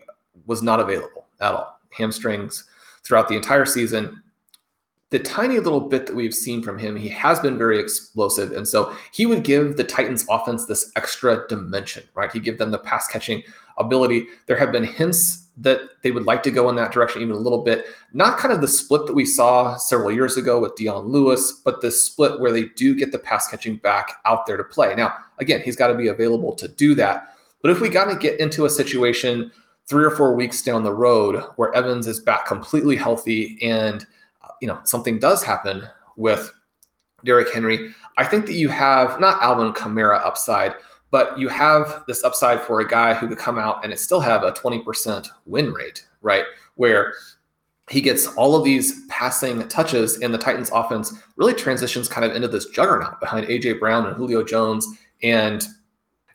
was 0.46 0.62
not 0.64 0.80
available 0.80 1.26
at 1.40 1.54
all. 1.54 1.80
Hamstrings 1.90 2.64
throughout 3.04 3.28
the 3.28 3.36
entire 3.36 3.66
season 3.66 4.20
the 5.10 5.18
tiny 5.18 5.58
little 5.58 5.80
bit 5.80 6.06
that 6.06 6.14
we've 6.14 6.34
seen 6.34 6.62
from 6.62 6.78
him, 6.78 6.94
he 6.94 7.08
has 7.08 7.40
been 7.40 7.58
very 7.58 7.80
explosive. 7.80 8.52
And 8.52 8.66
so 8.66 8.94
he 9.12 9.26
would 9.26 9.42
give 9.42 9.76
the 9.76 9.84
Titans 9.84 10.24
offense 10.30 10.66
this 10.66 10.92
extra 10.94 11.46
dimension, 11.48 12.04
right? 12.14 12.30
He'd 12.30 12.44
give 12.44 12.58
them 12.58 12.70
the 12.70 12.78
pass 12.78 13.08
catching 13.08 13.42
ability. 13.76 14.26
There 14.46 14.56
have 14.56 14.70
been 14.70 14.84
hints 14.84 15.48
that 15.56 15.80
they 16.02 16.12
would 16.12 16.26
like 16.26 16.44
to 16.44 16.50
go 16.52 16.68
in 16.70 16.76
that 16.76 16.92
direction 16.92 17.22
even 17.22 17.34
a 17.34 17.40
little 17.40 17.62
bit. 17.62 17.86
Not 18.12 18.38
kind 18.38 18.54
of 18.54 18.60
the 18.60 18.68
split 18.68 19.06
that 19.06 19.14
we 19.14 19.26
saw 19.26 19.76
several 19.76 20.12
years 20.12 20.36
ago 20.36 20.60
with 20.60 20.76
Dion 20.76 21.08
Lewis, 21.08 21.60
but 21.64 21.80
the 21.80 21.90
split 21.90 22.38
where 22.38 22.52
they 22.52 22.66
do 22.76 22.94
get 22.94 23.10
the 23.10 23.18
pass 23.18 23.48
catching 23.48 23.76
back 23.76 24.20
out 24.24 24.46
there 24.46 24.56
to 24.56 24.64
play. 24.64 24.94
Now, 24.94 25.12
again, 25.38 25.60
he's 25.60 25.76
got 25.76 25.88
to 25.88 25.94
be 25.94 26.06
available 26.06 26.54
to 26.54 26.68
do 26.68 26.94
that. 26.94 27.34
But 27.62 27.72
if 27.72 27.80
we 27.80 27.88
got 27.88 28.04
to 28.04 28.16
get 28.16 28.38
into 28.38 28.64
a 28.64 28.70
situation 28.70 29.50
three 29.88 30.04
or 30.04 30.12
four 30.12 30.36
weeks 30.36 30.62
down 30.62 30.84
the 30.84 30.94
road 30.94 31.42
where 31.56 31.74
Evans 31.74 32.06
is 32.06 32.20
back 32.20 32.46
completely 32.46 32.94
healthy 32.94 33.58
and– 33.60 34.06
you 34.60 34.68
know 34.68 34.80
something 34.84 35.18
does 35.18 35.42
happen 35.42 35.82
with 36.16 36.52
Derrick 37.24 37.52
Henry, 37.52 37.92
I 38.16 38.24
think 38.24 38.46
that 38.46 38.54
you 38.54 38.68
have 38.68 39.20
not 39.20 39.42
Alvin 39.42 39.72
Kamara 39.72 40.24
upside, 40.24 40.74
but 41.10 41.38
you 41.38 41.48
have 41.48 42.04
this 42.06 42.24
upside 42.24 42.60
for 42.60 42.80
a 42.80 42.88
guy 42.88 43.14
who 43.14 43.28
could 43.28 43.38
come 43.38 43.58
out 43.58 43.82
and 43.84 43.92
it 43.92 43.98
still 43.98 44.20
have 44.20 44.42
a 44.42 44.52
20% 44.52 45.28
win 45.46 45.72
rate, 45.72 46.06
right? 46.22 46.44
Where 46.76 47.14
he 47.88 48.00
gets 48.00 48.28
all 48.28 48.54
of 48.54 48.64
these 48.64 49.04
passing 49.08 49.66
touches 49.68 50.18
and 50.20 50.32
the 50.32 50.38
Titans 50.38 50.70
offense 50.72 51.12
really 51.36 51.54
transitions 51.54 52.08
kind 52.08 52.24
of 52.24 52.36
into 52.36 52.48
this 52.48 52.66
juggernaut 52.66 53.18
behind 53.20 53.46
AJ 53.46 53.80
Brown 53.80 54.06
and 54.06 54.16
Julio 54.16 54.44
Jones 54.44 54.86
and 55.22 55.66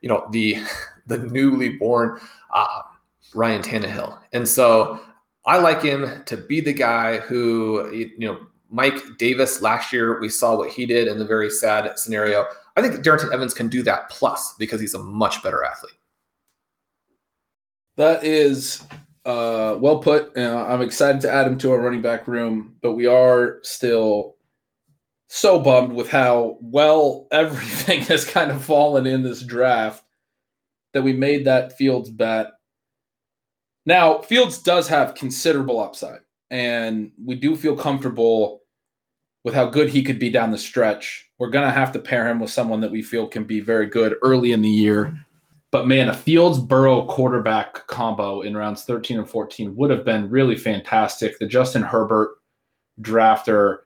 you 0.02 0.10
know 0.10 0.28
the 0.32 0.58
the 1.08 1.20
newly 1.20 1.70
born 1.70 2.20
uh, 2.54 2.82
Ryan 3.34 3.62
Tannehill. 3.62 4.18
And 4.34 4.48
so 4.48 5.00
I 5.46 5.58
like 5.58 5.82
him 5.82 6.24
to 6.26 6.38
be 6.38 6.60
the 6.60 6.74
guy 6.74 7.18
who, 7.18 7.92
you 7.94 8.12
know, 8.18 8.48
Mike 8.70 9.18
Davis 9.18 9.62
last 9.62 9.94
year, 9.94 10.20
we 10.20 10.30
saw 10.30 10.58
what 10.58 10.72
he 10.72 10.86
did 10.86 11.08
in 11.08 11.20
the 11.20 11.26
very 11.26 11.50
sad 11.50 11.98
scenario. 12.00 12.46
I 12.76 12.82
think 12.82 12.96
Darrynton 12.96 13.32
Evans 13.32 13.54
can 13.54 13.70
do 13.70 13.84
that 13.84 14.10
plus 14.10 14.56
because 14.58 14.82
he's 14.82 14.96
a 14.96 15.00
much 15.00 15.44
better 15.44 15.64
athlete. 15.64 15.94
That 17.96 18.24
is 18.24 18.84
uh, 19.24 19.78
well 19.80 20.00
put. 20.00 20.36
Uh, 20.38 20.66
I'm 20.68 20.82
excited 20.82 21.22
to 21.22 21.32
add 21.32 21.48
him 21.48 21.58
to 21.60 21.72
our 21.72 21.80
running 21.80 22.02
back 22.02 22.28
room, 22.28 22.76
but 22.82 22.94
we 22.94 23.06
are 23.06 23.60
still 23.62 24.36
so 25.28 25.60
bummed 25.60 25.94
with 25.94 26.10
how 26.10 26.58
well 26.62 27.28
everything 27.32 28.02
has 28.02 28.26
kind 28.26 28.52
of 28.52 28.64
fallen 28.64 29.06
in 29.06 29.24
this 29.24 29.42
draft 29.42 30.04
that 30.94 31.04
we 31.04 31.14
made 31.14 31.46
that 31.46 31.78
Fields 31.78 32.10
bet 32.10 32.52
now, 33.86 34.20
Fields 34.20 34.58
does 34.58 34.88
have 34.88 35.16
considerable 35.16 35.80
upside, 35.80 36.22
and 36.50 37.12
we 37.24 37.36
do 37.36 37.56
feel 37.56 37.76
comfortable 37.76 38.62
with 39.44 39.54
how 39.54 39.66
good 39.66 39.90
he 39.90 40.04
could 40.04 40.20
be 40.20 40.30
down 40.30 40.52
the 40.52 40.58
stretch. 40.58 41.30
we're 41.38 41.50
going 41.50 41.66
to 41.66 41.72
have 41.72 41.92
to 41.92 42.00
pair 42.00 42.28
him 42.28 42.40
with 42.40 42.50
someone 42.50 42.82
that 42.82 42.92
we 42.92 43.02
feel 43.02 43.28
can 43.28 43.44
be 43.44 43.60
very 43.60 43.86
good 43.86 44.16
early 44.24 44.54
in 44.54 44.62
the 44.62 44.70
year. 44.70 45.16
But 45.72 45.88
man, 45.88 46.10
a 46.10 46.14
Fields 46.14 46.58
Burrow 46.58 47.06
quarterback 47.06 47.86
combo 47.88 48.42
in 48.42 48.56
rounds 48.56 48.86
13 48.86 49.20
and 49.20 49.30
14 49.30 49.76
would 49.76 49.92
have 49.92 50.06
been 50.06 50.30
really 50.30 50.56
fantastic. 50.56 51.38
The 51.38 51.46
Justin 51.46 51.84
Herbert 51.84 52.38
drafter 53.02 53.80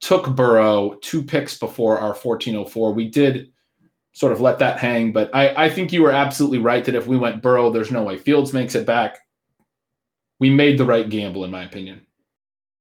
took 0.00 0.34
Burrow 0.34 0.96
two 1.02 1.22
picks 1.22 1.58
before 1.58 1.98
our 1.98 2.14
1404. 2.14 2.92
We 2.92 3.08
did 3.08 3.50
sort 4.12 4.32
of 4.32 4.40
let 4.40 4.58
that 4.58 4.78
hang, 4.78 5.12
but 5.12 5.30
I, 5.34 5.66
I 5.66 5.70
think 5.70 5.92
you 5.92 6.02
were 6.02 6.12
absolutely 6.12 6.58
right 6.58 6.84
that 6.84 6.94
if 6.94 7.06
we 7.06 7.16
went 7.16 7.42
Burrow, 7.42 7.70
there's 7.70 7.90
no 7.90 8.02
way 8.02 8.18
Fields 8.18 8.52
makes 8.52 8.74
it 8.74 8.86
back. 8.86 9.18
We 10.40 10.50
made 10.50 10.78
the 10.78 10.84
right 10.84 11.08
gamble, 11.08 11.44
in 11.44 11.50
my 11.50 11.64
opinion. 11.64 12.06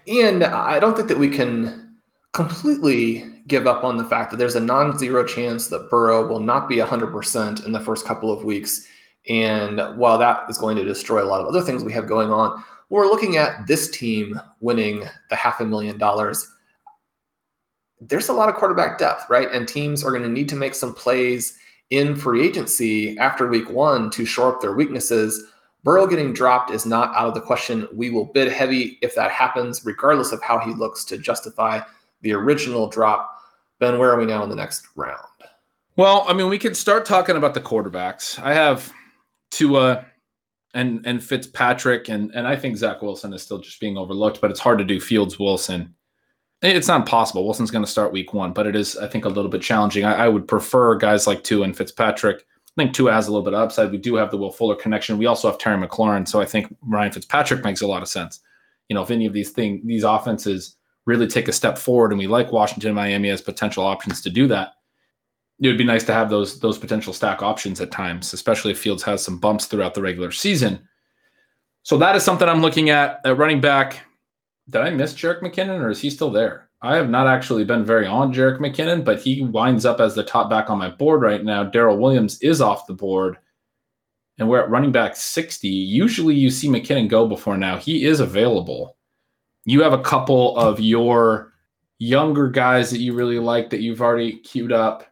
And 0.07 0.43
I 0.43 0.79
don't 0.79 0.95
think 0.95 1.09
that 1.09 1.17
we 1.17 1.29
can 1.29 1.97
completely 2.33 3.25
give 3.47 3.65
up 3.65 3.83
on 3.83 3.97
the 3.97 4.03
fact 4.03 4.31
that 4.31 4.37
there's 4.37 4.55
a 4.55 4.59
non 4.59 4.97
zero 4.97 5.23
chance 5.25 5.67
that 5.67 5.89
Burrow 5.89 6.27
will 6.27 6.39
not 6.39 6.69
be 6.69 6.77
100% 6.77 7.65
in 7.65 7.71
the 7.71 7.79
first 7.79 8.05
couple 8.05 8.31
of 8.31 8.43
weeks. 8.43 8.87
And 9.29 9.79
while 9.97 10.17
that 10.17 10.49
is 10.49 10.57
going 10.57 10.77
to 10.77 10.85
destroy 10.85 11.23
a 11.23 11.25
lot 11.25 11.41
of 11.41 11.47
other 11.47 11.61
things 11.61 11.83
we 11.83 11.93
have 11.93 12.07
going 12.07 12.31
on, 12.31 12.63
we're 12.89 13.07
looking 13.07 13.37
at 13.37 13.67
this 13.67 13.89
team 13.89 14.39
winning 14.61 15.03
the 15.29 15.35
half 15.35 15.59
a 15.59 15.65
million 15.65 15.97
dollars. 15.97 16.47
There's 17.99 18.29
a 18.29 18.33
lot 18.33 18.49
of 18.49 18.55
quarterback 18.55 18.97
depth, 18.97 19.29
right? 19.29 19.51
And 19.51 19.67
teams 19.67 20.03
are 20.03 20.11
going 20.11 20.23
to 20.23 20.29
need 20.29 20.49
to 20.49 20.55
make 20.55 20.75
some 20.75 20.93
plays 20.93 21.57
in 21.89 22.15
free 22.15 22.45
agency 22.45 23.17
after 23.17 23.47
week 23.47 23.69
one 23.69 24.09
to 24.11 24.25
shore 24.25 24.53
up 24.53 24.61
their 24.61 24.73
weaknesses. 24.73 25.45
Burrow 25.83 26.05
getting 26.05 26.33
dropped 26.33 26.69
is 26.71 26.85
not 26.85 27.15
out 27.15 27.27
of 27.27 27.33
the 27.33 27.41
question. 27.41 27.87
We 27.93 28.09
will 28.09 28.25
bid 28.25 28.51
heavy 28.51 28.97
if 29.01 29.15
that 29.15 29.31
happens, 29.31 29.85
regardless 29.85 30.31
of 30.31 30.41
how 30.41 30.59
he 30.59 30.73
looks 30.73 31.05
to 31.05 31.17
justify 31.17 31.79
the 32.21 32.33
original 32.33 32.89
drop. 32.89 33.41
Ben, 33.79 33.97
where 33.97 34.11
are 34.11 34.19
we 34.19 34.25
now 34.25 34.43
in 34.43 34.49
the 34.49 34.55
next 34.55 34.87
round? 34.95 35.21
Well, 35.95 36.25
I 36.27 36.33
mean, 36.33 36.49
we 36.49 36.59
can 36.59 36.75
start 36.75 37.05
talking 37.05 37.37
about 37.37 37.53
the 37.53 37.61
quarterbacks. 37.61 38.37
I 38.39 38.53
have 38.53 38.91
Tua 39.49 40.05
and 40.73 41.05
and 41.05 41.23
Fitzpatrick, 41.23 42.09
and 42.09 42.31
and 42.35 42.47
I 42.47 42.55
think 42.55 42.77
Zach 42.77 43.01
Wilson 43.01 43.33
is 43.33 43.41
still 43.41 43.59
just 43.59 43.79
being 43.79 43.97
overlooked, 43.97 44.41
but 44.41 44.51
it's 44.51 44.59
hard 44.59 44.77
to 44.77 44.83
do 44.83 44.99
Fields 44.99 45.39
Wilson. 45.39 45.95
It's 46.61 46.87
not 46.87 47.01
impossible. 47.01 47.45
Wilson's 47.45 47.71
going 47.71 47.85
to 47.85 47.91
start 47.91 48.11
week 48.11 48.33
one, 48.33 48.51
but 48.51 48.65
it 48.65 48.75
is, 48.75 48.97
I 48.97 49.07
think, 49.07 49.25
a 49.25 49.29
little 49.29 49.51
bit 49.51 49.61
challenging. 49.61 50.05
I, 50.05 50.25
I 50.25 50.27
would 50.27 50.47
prefer 50.47 50.95
guys 50.95 51.27
like 51.27 51.43
Tua 51.43 51.65
and 51.65 51.77
Fitzpatrick. 51.77 52.37
I 52.39 52.81
think 52.81 52.93
Tua 52.93 53.13
has 53.13 53.27
a 53.27 53.31
little 53.31 53.43
bit 53.43 53.53
of 53.53 53.59
upside. 53.59 53.91
We 53.91 53.97
do 53.97 54.15
have 54.15 54.31
the 54.31 54.37
Will 54.37 54.51
Fuller 54.51 54.75
connection. 54.75 55.17
We 55.17 55.27
also 55.27 55.49
have 55.49 55.59
Terry 55.59 55.77
McLaurin, 55.77 56.27
so 56.27 56.41
I 56.41 56.45
think 56.45 56.75
Ryan 56.81 57.11
Fitzpatrick 57.11 57.63
makes 57.63 57.81
a 57.81 57.87
lot 57.87 58.01
of 58.01 58.07
sense. 58.07 58.39
You 58.89 58.95
know, 58.95 59.03
if 59.03 59.11
any 59.11 59.25
of 59.25 59.33
these 59.33 59.51
things, 59.51 59.81
these 59.85 60.03
offenses 60.03 60.77
really 61.05 61.27
take 61.27 61.47
a 61.47 61.53
step 61.53 61.77
forward, 61.77 62.11
and 62.11 62.19
we 62.19 62.27
like 62.27 62.51
Washington 62.51 62.89
and 62.89 62.95
Miami 62.95 63.29
as 63.29 63.41
potential 63.41 63.83
options 63.83 64.21
to 64.21 64.29
do 64.29 64.47
that. 64.47 64.73
It 65.59 65.67
would 65.67 65.77
be 65.77 65.83
nice 65.83 66.03
to 66.05 66.13
have 66.13 66.29
those 66.29 66.59
those 66.59 66.77
potential 66.77 67.13
stack 67.13 67.41
options 67.41 67.81
at 67.81 67.91
times, 67.91 68.33
especially 68.33 68.71
if 68.71 68.79
Fields 68.79 69.03
has 69.03 69.23
some 69.23 69.39
bumps 69.39 69.65
throughout 69.65 69.93
the 69.93 70.01
regular 70.01 70.31
season. 70.31 70.87
So 71.83 71.97
that 71.97 72.15
is 72.15 72.23
something 72.23 72.47
I'm 72.47 72.61
looking 72.61 72.89
at. 72.89 73.21
At 73.25 73.37
running 73.37 73.61
back, 73.61 74.06
did 74.69 74.81
I 74.81 74.89
miss 74.89 75.13
Jerick 75.13 75.41
McKinnon, 75.41 75.81
or 75.81 75.89
is 75.89 76.01
he 76.01 76.09
still 76.09 76.31
there? 76.31 76.69
I 76.81 76.95
have 76.95 77.09
not 77.09 77.27
actually 77.27 77.63
been 77.63 77.85
very 77.85 78.05
on 78.05 78.33
Jerick 78.33 78.59
McKinnon, 78.59 79.03
but 79.03 79.19
he 79.19 79.41
winds 79.41 79.85
up 79.85 79.99
as 79.99 80.13
the 80.13 80.23
top 80.23 80.49
back 80.49 80.69
on 80.69 80.77
my 80.77 80.89
board 80.89 81.21
right 81.21 81.43
now. 81.43 81.63
Darrel 81.63 81.97
Williams 81.97 82.39
is 82.41 82.61
off 82.61 82.87
the 82.87 82.93
board, 82.93 83.37
and 84.37 84.47
we're 84.47 84.61
at 84.61 84.69
running 84.69 84.91
back 84.91 85.15
60. 85.15 85.67
Usually 85.67 86.35
you 86.35 86.49
see 86.49 86.67
McKinnon 86.67 87.07
go 87.07 87.27
before 87.27 87.57
now. 87.57 87.77
He 87.77 88.05
is 88.05 88.19
available 88.19 88.97
you 89.67 89.83
have 89.83 89.91
a 89.91 90.01
couple 90.01 90.57
of 90.57 90.79
your 90.79 91.51
younger 91.99 92.47
guys 92.47 92.89
that 92.89 92.99
you 92.99 93.13
really 93.13 93.37
like 93.37 93.69
that 93.69 93.81
you've 93.81 94.01
already 94.01 94.37
queued 94.37 94.71
up. 94.71 95.03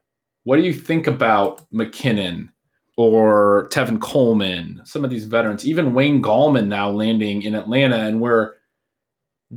What 0.46 0.56
do 0.56 0.64
you 0.64 0.74
think 0.74 1.08
about 1.08 1.70
McKinnon 1.74 2.48
or 2.96 3.68
Tevin 3.70 4.00
Coleman, 4.00 4.82
some 4.86 5.04
of 5.04 5.10
these 5.10 5.26
veterans, 5.26 5.68
even 5.68 5.94
Wayne 5.94 6.24
Gallman 6.24 6.68
now 6.68 6.90
landing 6.90 7.42
in 7.42 7.54
Atlanta, 7.54 7.98
and 7.98 8.22
we're 8.22 8.54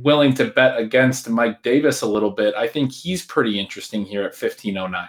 willing 0.03 0.33
to 0.35 0.45
bet 0.45 0.77
against 0.77 1.29
Mike 1.29 1.63
Davis 1.63 2.01
a 2.01 2.07
little 2.07 2.31
bit. 2.31 2.53
I 2.55 2.67
think 2.67 2.91
he's 2.91 3.25
pretty 3.25 3.59
interesting 3.59 4.05
here 4.05 4.21
at 4.21 4.35
1509. 4.39 5.07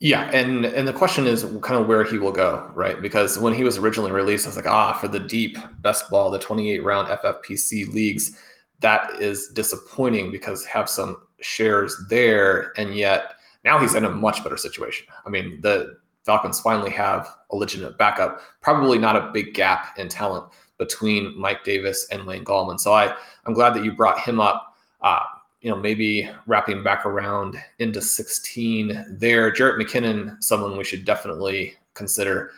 Yeah, 0.00 0.28
and 0.32 0.64
and 0.64 0.88
the 0.88 0.92
question 0.92 1.28
is 1.28 1.44
kind 1.62 1.80
of 1.80 1.86
where 1.86 2.02
he 2.02 2.18
will 2.18 2.32
go, 2.32 2.68
right? 2.74 3.00
Because 3.00 3.38
when 3.38 3.54
he 3.54 3.62
was 3.62 3.78
originally 3.78 4.10
released, 4.10 4.46
I 4.46 4.48
was 4.48 4.56
like, 4.56 4.66
ah, 4.66 4.94
for 4.94 5.06
the 5.06 5.20
deep 5.20 5.56
best 5.78 6.10
ball, 6.10 6.28
the 6.28 6.40
28 6.40 6.82
round 6.82 7.06
FFPC 7.06 7.92
leagues, 7.94 8.36
that 8.80 9.20
is 9.20 9.48
disappointing 9.54 10.32
because 10.32 10.64
have 10.64 10.90
some 10.90 11.18
shares 11.40 11.96
there, 12.10 12.72
and 12.76 12.96
yet 12.96 13.34
now 13.64 13.78
he's 13.78 13.94
in 13.94 14.04
a 14.04 14.10
much 14.10 14.42
better 14.42 14.56
situation. 14.56 15.06
I 15.24 15.30
mean, 15.30 15.60
the 15.60 15.96
Falcons 16.24 16.60
finally 16.60 16.90
have 16.90 17.28
a 17.52 17.56
legitimate 17.56 17.96
backup. 17.96 18.40
Probably 18.60 18.98
not 18.98 19.14
a 19.14 19.30
big 19.32 19.54
gap 19.54 19.96
in 19.98 20.08
talent 20.08 20.52
between 20.78 21.38
Mike 21.38 21.64
Davis 21.64 22.06
and 22.10 22.26
Wayne 22.26 22.44
Gallman. 22.44 22.78
So 22.78 22.92
I 22.92 23.14
I'm 23.46 23.54
glad 23.54 23.74
that 23.74 23.84
you 23.84 23.92
brought 23.92 24.20
him 24.20 24.40
up. 24.40 24.74
Uh, 25.00 25.20
you 25.60 25.70
know, 25.70 25.76
maybe 25.76 26.28
wrapping 26.46 26.82
back 26.82 27.06
around 27.06 27.56
into 27.78 28.02
16 28.02 29.16
there. 29.18 29.52
Jerick 29.52 29.80
McKinnon, 29.80 30.42
someone 30.42 30.76
we 30.76 30.84
should 30.84 31.04
definitely 31.04 31.76
consider. 31.94 32.50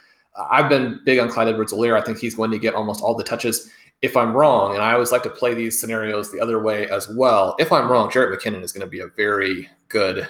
I've 0.50 0.68
been 0.68 1.00
big 1.04 1.18
on 1.18 1.28
Clyde 1.28 1.48
Edwards-Helaire. 1.48 2.00
I 2.00 2.04
think 2.04 2.18
he's 2.18 2.34
going 2.34 2.50
to 2.50 2.58
get 2.58 2.74
almost 2.74 3.02
all 3.02 3.14
the 3.14 3.22
touches 3.22 3.70
if 4.02 4.16
I'm 4.16 4.34
wrong, 4.34 4.74
and 4.74 4.82
I 4.82 4.92
always 4.92 5.12
like 5.12 5.22
to 5.22 5.30
play 5.30 5.54
these 5.54 5.80
scenarios 5.80 6.30
the 6.30 6.40
other 6.40 6.62
way 6.62 6.88
as 6.88 7.08
well. 7.08 7.54
If 7.58 7.72
I'm 7.72 7.90
wrong, 7.90 8.10
Jerick 8.10 8.34
McKinnon 8.34 8.62
is 8.62 8.72
going 8.72 8.84
to 8.84 8.90
be 8.90 9.00
a 9.00 9.06
very 9.08 9.68
good 9.88 10.28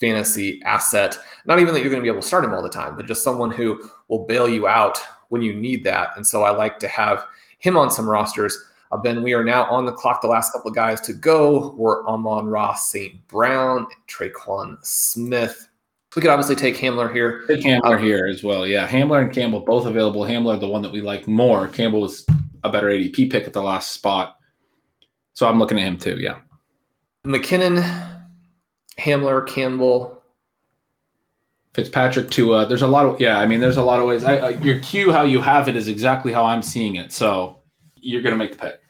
fantasy 0.00 0.60
asset. 0.64 1.18
Not 1.46 1.60
even 1.60 1.74
that 1.74 1.80
you're 1.80 1.90
going 1.90 2.00
to 2.00 2.04
be 2.04 2.08
able 2.08 2.22
to 2.22 2.26
start 2.26 2.44
him 2.44 2.54
all 2.54 2.62
the 2.62 2.68
time, 2.68 2.96
but 2.96 3.06
just 3.06 3.22
someone 3.22 3.50
who 3.50 3.88
will 4.08 4.24
bail 4.26 4.48
you 4.48 4.66
out 4.66 4.98
when 5.28 5.42
you 5.42 5.54
need 5.54 5.84
that. 5.84 6.10
And 6.16 6.26
so 6.26 6.42
I 6.42 6.50
like 6.50 6.78
to 6.80 6.88
have 6.88 7.24
him 7.58 7.76
on 7.76 7.90
some 7.90 8.08
rosters. 8.08 8.56
Uh, 8.92 8.96
ben, 8.96 9.22
we 9.22 9.32
are 9.32 9.44
now 9.44 9.64
on 9.64 9.86
the 9.86 9.92
clock. 9.92 10.20
The 10.20 10.28
last 10.28 10.52
couple 10.52 10.70
of 10.70 10.74
guys 10.74 11.00
to 11.02 11.12
go 11.12 11.74
were 11.76 12.06
Amon-Ra, 12.06 12.74
St. 12.74 13.26
Brown, 13.28 13.86
Tre'Quan 14.06 14.76
Smith. 14.84 15.68
We 16.14 16.22
could 16.22 16.30
obviously 16.30 16.54
take 16.54 16.76
Hamler 16.76 17.12
here. 17.12 17.44
Take 17.48 17.64
Hamler 17.64 18.00
here 18.00 18.26
as 18.26 18.44
well. 18.44 18.66
Yeah, 18.66 18.86
Hamler 18.86 19.22
and 19.22 19.32
Campbell 19.32 19.60
both 19.60 19.86
available. 19.86 20.22
Hamler, 20.22 20.60
the 20.60 20.68
one 20.68 20.82
that 20.82 20.92
we 20.92 21.00
like 21.00 21.26
more. 21.26 21.66
Campbell 21.66 22.02
was 22.02 22.24
a 22.62 22.70
better 22.70 22.88
ADP 22.88 23.32
pick 23.32 23.48
at 23.48 23.52
the 23.52 23.62
last 23.62 23.92
spot. 23.92 24.36
So 25.32 25.48
I'm 25.48 25.58
looking 25.58 25.78
at 25.78 25.86
him 25.86 25.98
too. 25.98 26.16
Yeah. 26.20 26.38
McKinnon, 27.26 27.82
Hamler, 28.98 29.44
Campbell, 29.48 30.13
Fitzpatrick 31.74 32.30
to 32.30 32.54
uh 32.54 32.64
there's 32.64 32.82
a 32.82 32.86
lot 32.86 33.04
of 33.04 33.20
yeah 33.20 33.38
I 33.38 33.46
mean 33.46 33.60
there's 33.60 33.76
a 33.76 33.82
lot 33.82 34.00
of 34.00 34.06
ways 34.06 34.24
I, 34.24 34.38
uh, 34.38 34.48
your 34.60 34.78
cue 34.78 35.12
how 35.12 35.22
you 35.22 35.40
have 35.40 35.68
it 35.68 35.76
is 35.76 35.88
exactly 35.88 36.32
how 36.32 36.44
I'm 36.44 36.62
seeing 36.62 36.96
it 36.96 37.12
so 37.12 37.60
you're 37.96 38.22
gonna 38.22 38.36
make 38.36 38.56
the 38.56 38.58
pick 38.58 38.80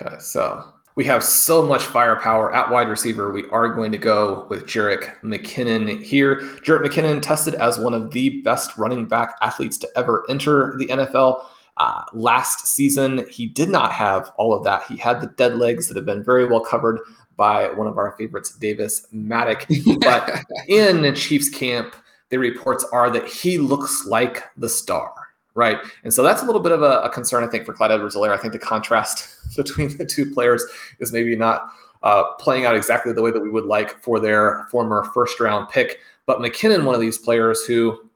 okay 0.02 0.18
so 0.18 0.72
we 0.98 1.04
have 1.04 1.22
so 1.22 1.64
much 1.64 1.84
firepower 1.84 2.52
at 2.52 2.68
wide 2.72 2.88
receiver. 2.88 3.30
We 3.30 3.48
are 3.50 3.68
going 3.68 3.92
to 3.92 3.98
go 3.98 4.48
with 4.50 4.66
Jerick 4.66 5.14
McKinnon 5.22 6.02
here. 6.02 6.40
Jerick 6.64 6.84
McKinnon 6.84 7.22
tested 7.22 7.54
as 7.54 7.78
one 7.78 7.94
of 7.94 8.10
the 8.10 8.42
best 8.42 8.76
running 8.76 9.06
back 9.06 9.36
athletes 9.40 9.78
to 9.78 9.88
ever 9.94 10.24
enter 10.28 10.74
the 10.76 10.86
NFL. 10.88 11.44
Uh, 11.76 12.02
last 12.12 12.66
season, 12.66 13.24
he 13.30 13.46
did 13.46 13.68
not 13.68 13.92
have 13.92 14.32
all 14.38 14.52
of 14.52 14.64
that. 14.64 14.82
He 14.88 14.96
had 14.96 15.20
the 15.20 15.28
dead 15.28 15.54
legs 15.54 15.86
that 15.86 15.96
have 15.96 16.04
been 16.04 16.24
very 16.24 16.46
well 16.46 16.58
covered 16.58 16.98
by 17.38 17.70
one 17.70 17.86
of 17.86 17.96
our 17.96 18.12
favorites, 18.18 18.54
Davis 18.56 19.06
Mattek. 19.14 20.00
but 20.00 20.44
in 20.68 21.14
Chiefs 21.14 21.48
camp, 21.48 21.96
the 22.28 22.36
reports 22.36 22.84
are 22.92 23.08
that 23.10 23.26
he 23.26 23.56
looks 23.56 24.04
like 24.04 24.42
the 24.58 24.68
star 24.68 25.14
right? 25.54 25.78
And 26.04 26.14
so 26.14 26.22
that's 26.22 26.40
a 26.40 26.46
little 26.46 26.60
bit 26.60 26.70
of 26.70 26.82
a, 26.82 27.00
a 27.00 27.10
concern, 27.10 27.42
I 27.42 27.48
think, 27.48 27.66
for 27.66 27.72
Clyde 27.72 27.90
Edwards-Helaire. 27.90 28.30
I 28.30 28.36
think 28.36 28.52
the 28.52 28.60
contrast 28.60 29.28
between 29.56 29.96
the 29.98 30.06
two 30.06 30.30
players 30.30 30.64
is 31.00 31.12
maybe 31.12 31.34
not 31.34 31.72
uh, 32.04 32.22
playing 32.38 32.64
out 32.64 32.76
exactly 32.76 33.12
the 33.12 33.22
way 33.22 33.32
that 33.32 33.40
we 33.40 33.50
would 33.50 33.64
like 33.64 34.00
for 34.00 34.20
their 34.20 34.68
former 34.70 35.02
first 35.12 35.40
round 35.40 35.68
pick. 35.68 35.98
But 36.26 36.38
McKinnon, 36.38 36.84
one 36.84 36.94
of 36.94 37.00
these 37.00 37.18
players 37.18 37.64
who 37.64 38.08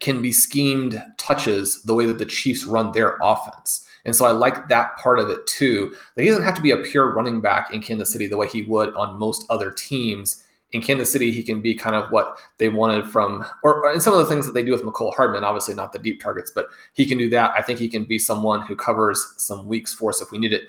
can 0.00 0.22
be 0.22 0.32
schemed 0.32 1.02
touches 1.18 1.82
the 1.82 1.92
way 1.92 2.06
that 2.06 2.18
the 2.18 2.24
Chiefs 2.24 2.64
run 2.64 2.92
their 2.92 3.18
offense. 3.20 3.86
And 4.08 4.16
so 4.16 4.24
I 4.24 4.32
like 4.32 4.68
that 4.68 4.96
part 4.96 5.20
of 5.20 5.30
it 5.30 5.46
too. 5.46 5.94
That 6.16 6.22
he 6.22 6.28
doesn't 6.28 6.42
have 6.42 6.56
to 6.56 6.62
be 6.62 6.72
a 6.72 6.78
pure 6.78 7.14
running 7.14 7.40
back 7.40 7.72
in 7.72 7.80
Kansas 7.80 8.10
City 8.10 8.26
the 8.26 8.36
way 8.36 8.48
he 8.48 8.62
would 8.62 8.92
on 8.94 9.18
most 9.18 9.46
other 9.50 9.70
teams 9.70 10.42
in 10.72 10.82
Kansas 10.82 11.10
City, 11.10 11.30
he 11.30 11.42
can 11.42 11.60
be 11.60 11.74
kind 11.74 11.96
of 11.96 12.10
what 12.10 12.38
they 12.58 12.68
wanted 12.68 13.06
from, 13.06 13.44
or, 13.62 13.86
or 13.86 13.92
in 13.92 14.00
some 14.00 14.12
of 14.12 14.18
the 14.18 14.26
things 14.26 14.44
that 14.44 14.52
they 14.52 14.62
do 14.62 14.72
with 14.72 14.82
Mecole 14.82 15.14
Hardman, 15.14 15.44
obviously 15.44 15.74
not 15.74 15.92
the 15.92 15.98
deep 15.98 16.20
targets, 16.20 16.50
but 16.50 16.68
he 16.92 17.06
can 17.06 17.16
do 17.16 17.30
that. 17.30 17.52
I 17.56 17.62
think 17.62 17.78
he 17.78 17.88
can 17.88 18.04
be 18.04 18.18
someone 18.18 18.62
who 18.62 18.76
covers 18.76 19.34
some 19.38 19.66
weeks 19.66 19.94
for 19.94 20.10
us 20.10 20.20
if 20.20 20.30
we 20.30 20.38
need 20.38 20.52
it. 20.52 20.64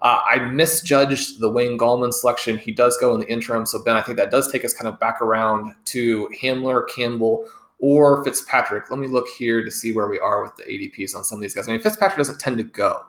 Uh, 0.00 0.20
I 0.28 0.38
misjudged 0.38 1.40
the 1.40 1.48
Wayne 1.48 1.78
Gallman 1.78 2.12
selection. 2.12 2.58
He 2.58 2.72
does 2.72 2.98
go 2.98 3.14
in 3.14 3.20
the 3.20 3.32
interim. 3.32 3.64
So, 3.64 3.82
Ben, 3.82 3.96
I 3.96 4.02
think 4.02 4.18
that 4.18 4.30
does 4.30 4.50
take 4.50 4.64
us 4.64 4.74
kind 4.74 4.88
of 4.88 4.98
back 4.98 5.22
around 5.22 5.74
to 5.86 6.28
Hamler, 6.40 6.86
Campbell, 6.88 7.48
or 7.84 8.24
Fitzpatrick. 8.24 8.90
Let 8.90 8.98
me 8.98 9.06
look 9.06 9.28
here 9.28 9.62
to 9.62 9.70
see 9.70 9.92
where 9.92 10.08
we 10.08 10.18
are 10.18 10.42
with 10.42 10.56
the 10.56 10.62
ADPs 10.62 11.14
on 11.14 11.22
some 11.22 11.36
of 11.36 11.42
these 11.42 11.54
guys. 11.54 11.68
I 11.68 11.72
mean, 11.72 11.82
Fitzpatrick 11.82 12.16
doesn't 12.16 12.40
tend 12.40 12.56
to 12.56 12.64
go. 12.64 13.02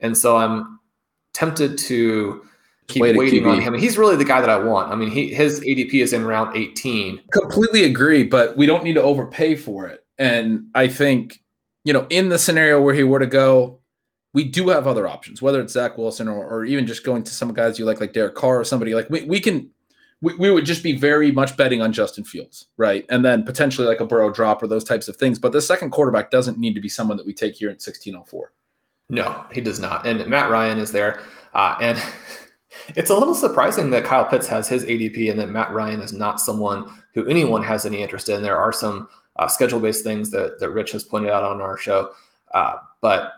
And 0.00 0.18
so 0.18 0.36
I'm 0.36 0.80
tempted 1.32 1.78
to 1.78 2.44
keep 2.88 3.02
waiting 3.02 3.46
on 3.46 3.60
him. 3.60 3.74
He's 3.74 3.96
really 3.96 4.16
the 4.16 4.24
guy 4.24 4.40
that 4.40 4.50
I 4.50 4.58
want. 4.58 4.90
I 4.90 4.96
mean, 4.96 5.12
he 5.12 5.32
his 5.32 5.60
ADP 5.60 5.94
is 5.94 6.12
in 6.12 6.24
round 6.24 6.56
18. 6.56 7.22
Completely 7.30 7.84
agree, 7.84 8.24
but 8.24 8.56
we 8.56 8.66
don't 8.66 8.82
need 8.82 8.94
to 8.94 9.02
overpay 9.02 9.54
for 9.54 9.86
it. 9.86 10.04
And 10.18 10.70
I 10.74 10.88
think, 10.88 11.40
you 11.84 11.92
know, 11.92 12.08
in 12.10 12.28
the 12.28 12.38
scenario 12.38 12.82
where 12.82 12.94
he 12.94 13.04
were 13.04 13.20
to 13.20 13.28
go, 13.28 13.78
we 14.34 14.42
do 14.42 14.70
have 14.70 14.88
other 14.88 15.06
options, 15.06 15.40
whether 15.40 15.60
it's 15.60 15.72
Zach 15.72 15.96
Wilson 15.96 16.26
or, 16.26 16.44
or 16.44 16.64
even 16.64 16.84
just 16.84 17.04
going 17.04 17.22
to 17.22 17.32
some 17.32 17.54
guys 17.54 17.78
you 17.78 17.84
like, 17.84 18.00
like 18.00 18.12
Derek 18.12 18.34
Carr 18.34 18.58
or 18.58 18.64
somebody 18.64 18.92
like 18.92 19.08
we, 19.08 19.22
we 19.22 19.38
can 19.38 19.70
we, 20.22 20.34
we 20.34 20.50
would 20.50 20.64
just 20.64 20.82
be 20.82 20.96
very 20.96 21.30
much 21.30 21.56
betting 21.56 21.82
on 21.82 21.92
Justin 21.92 22.24
Fields, 22.24 22.66
right? 22.76 23.04
And 23.08 23.24
then 23.24 23.42
potentially 23.44 23.86
like 23.86 24.00
a 24.00 24.06
Burrow 24.06 24.30
drop 24.30 24.62
or 24.62 24.66
those 24.66 24.84
types 24.84 25.08
of 25.08 25.16
things. 25.16 25.38
But 25.38 25.52
the 25.52 25.60
second 25.60 25.90
quarterback 25.90 26.30
doesn't 26.30 26.58
need 26.58 26.74
to 26.74 26.80
be 26.80 26.88
someone 26.88 27.16
that 27.16 27.26
we 27.26 27.34
take 27.34 27.54
here 27.54 27.68
at 27.68 27.74
1604. 27.74 28.52
No, 29.08 29.44
he 29.52 29.60
does 29.60 29.78
not. 29.78 30.06
And 30.06 30.26
Matt 30.26 30.50
Ryan 30.50 30.78
is 30.78 30.90
there. 30.90 31.20
Uh, 31.54 31.76
and 31.80 32.02
it's 32.96 33.10
a 33.10 33.14
little 33.14 33.34
surprising 33.34 33.90
that 33.90 34.04
Kyle 34.04 34.24
Pitts 34.24 34.48
has 34.48 34.68
his 34.68 34.84
ADP 34.84 35.30
and 35.30 35.38
that 35.38 35.50
Matt 35.50 35.72
Ryan 35.72 36.00
is 36.00 36.12
not 36.12 36.40
someone 36.40 36.90
who 37.14 37.26
anyone 37.26 37.62
has 37.62 37.86
any 37.86 38.02
interest 38.02 38.28
in. 38.28 38.42
There 38.42 38.58
are 38.58 38.72
some 38.72 39.08
uh, 39.36 39.48
schedule 39.48 39.80
based 39.80 40.02
things 40.02 40.30
that, 40.30 40.58
that 40.60 40.70
Rich 40.70 40.92
has 40.92 41.04
pointed 41.04 41.30
out 41.30 41.44
on 41.44 41.60
our 41.60 41.76
show. 41.76 42.12
Uh, 42.52 42.76
but 43.00 43.34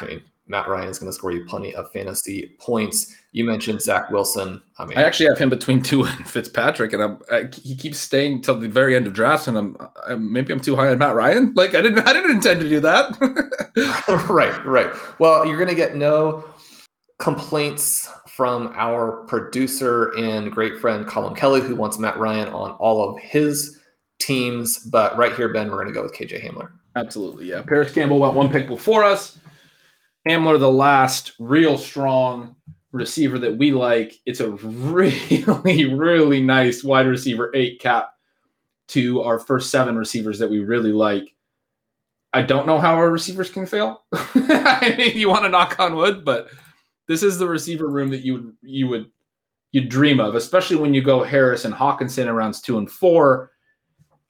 I 0.00 0.04
mean, 0.06 0.22
Matt 0.52 0.68
Ryan 0.68 0.88
is 0.88 0.98
going 0.98 1.08
to 1.10 1.14
score 1.14 1.32
you 1.32 1.46
plenty 1.46 1.74
of 1.74 1.90
fantasy 1.92 2.54
points. 2.60 3.16
You 3.32 3.44
mentioned 3.44 3.80
Zach 3.80 4.10
Wilson. 4.10 4.62
I 4.76 4.84
mean, 4.84 4.98
I 4.98 5.02
actually 5.02 5.30
have 5.30 5.38
him 5.38 5.48
between 5.48 5.82
Tua 5.82 6.14
and 6.14 6.28
Fitzpatrick, 6.28 6.92
and 6.92 7.02
I'm 7.02 7.18
I, 7.32 7.48
he 7.60 7.74
keeps 7.74 7.98
staying 7.98 8.42
till 8.42 8.58
the 8.58 8.68
very 8.68 8.94
end 8.94 9.06
of 9.06 9.14
drafts, 9.14 9.48
and 9.48 9.56
I'm, 9.56 9.76
I'm, 10.06 10.30
maybe 10.30 10.52
I'm 10.52 10.60
too 10.60 10.76
high 10.76 10.90
on 10.90 10.98
Matt 10.98 11.14
Ryan. 11.14 11.54
Like 11.54 11.74
I 11.74 11.80
didn't 11.80 12.06
I 12.06 12.12
didn't 12.12 12.32
intend 12.32 12.60
to 12.60 12.68
do 12.68 12.80
that. 12.80 13.16
right, 14.28 14.64
right. 14.66 14.92
Well, 15.18 15.46
you're 15.46 15.56
going 15.56 15.70
to 15.70 15.74
get 15.74 15.96
no 15.96 16.44
complaints 17.18 18.10
from 18.28 18.72
our 18.76 19.24
producer 19.24 20.12
and 20.18 20.52
great 20.52 20.78
friend 20.78 21.06
Colin 21.06 21.34
Kelly, 21.34 21.62
who 21.62 21.74
wants 21.74 21.98
Matt 21.98 22.18
Ryan 22.18 22.48
on 22.48 22.72
all 22.72 23.08
of 23.08 23.18
his 23.22 23.80
teams. 24.18 24.78
But 24.78 25.16
right 25.16 25.34
here, 25.34 25.50
Ben, 25.50 25.70
we're 25.70 25.82
going 25.82 25.88
to 25.88 25.94
go 25.94 26.02
with 26.02 26.12
KJ 26.12 26.44
Hamler. 26.46 26.72
Absolutely, 26.94 27.48
yeah. 27.48 27.62
Parris 27.62 27.92
Campbell 27.92 28.18
went 28.18 28.34
one 28.34 28.50
pick 28.50 28.68
before 28.68 29.02
us. 29.02 29.38
Hamler, 30.28 30.58
the 30.58 30.70
last 30.70 31.32
real 31.38 31.76
strong 31.76 32.54
receiver 32.92 33.38
that 33.38 33.56
we 33.56 33.72
like. 33.72 34.20
It's 34.26 34.40
a 34.40 34.50
really, 34.50 35.86
really 35.94 36.42
nice 36.42 36.84
wide 36.84 37.06
receiver 37.06 37.50
eight 37.54 37.80
cap 37.80 38.10
to 38.88 39.22
our 39.22 39.38
first 39.38 39.70
seven 39.70 39.96
receivers 39.96 40.38
that 40.38 40.50
we 40.50 40.60
really 40.60 40.92
like. 40.92 41.34
I 42.34 42.42
don't 42.42 42.66
know 42.66 42.78
how 42.78 42.94
our 42.94 43.10
receivers 43.10 43.50
can 43.50 43.66
fail. 43.66 44.04
I 44.12 44.94
mean, 44.96 45.16
you 45.16 45.28
want 45.28 45.44
to 45.44 45.50
knock 45.50 45.78
on 45.78 45.96
wood, 45.96 46.24
but 46.24 46.48
this 47.06 47.22
is 47.22 47.38
the 47.38 47.48
receiver 47.48 47.88
room 47.88 48.10
that 48.10 48.24
you 48.24 48.34
would 48.34 48.52
you 48.62 48.88
would 48.88 49.10
you 49.72 49.86
dream 49.86 50.20
of, 50.20 50.34
especially 50.34 50.76
when 50.76 50.94
you 50.94 51.02
go 51.02 51.22
Harris 51.22 51.64
and 51.64 51.74
Hockenson 51.74 52.26
in 52.26 52.32
rounds 52.32 52.60
two 52.60 52.78
and 52.78 52.90
four. 52.90 53.50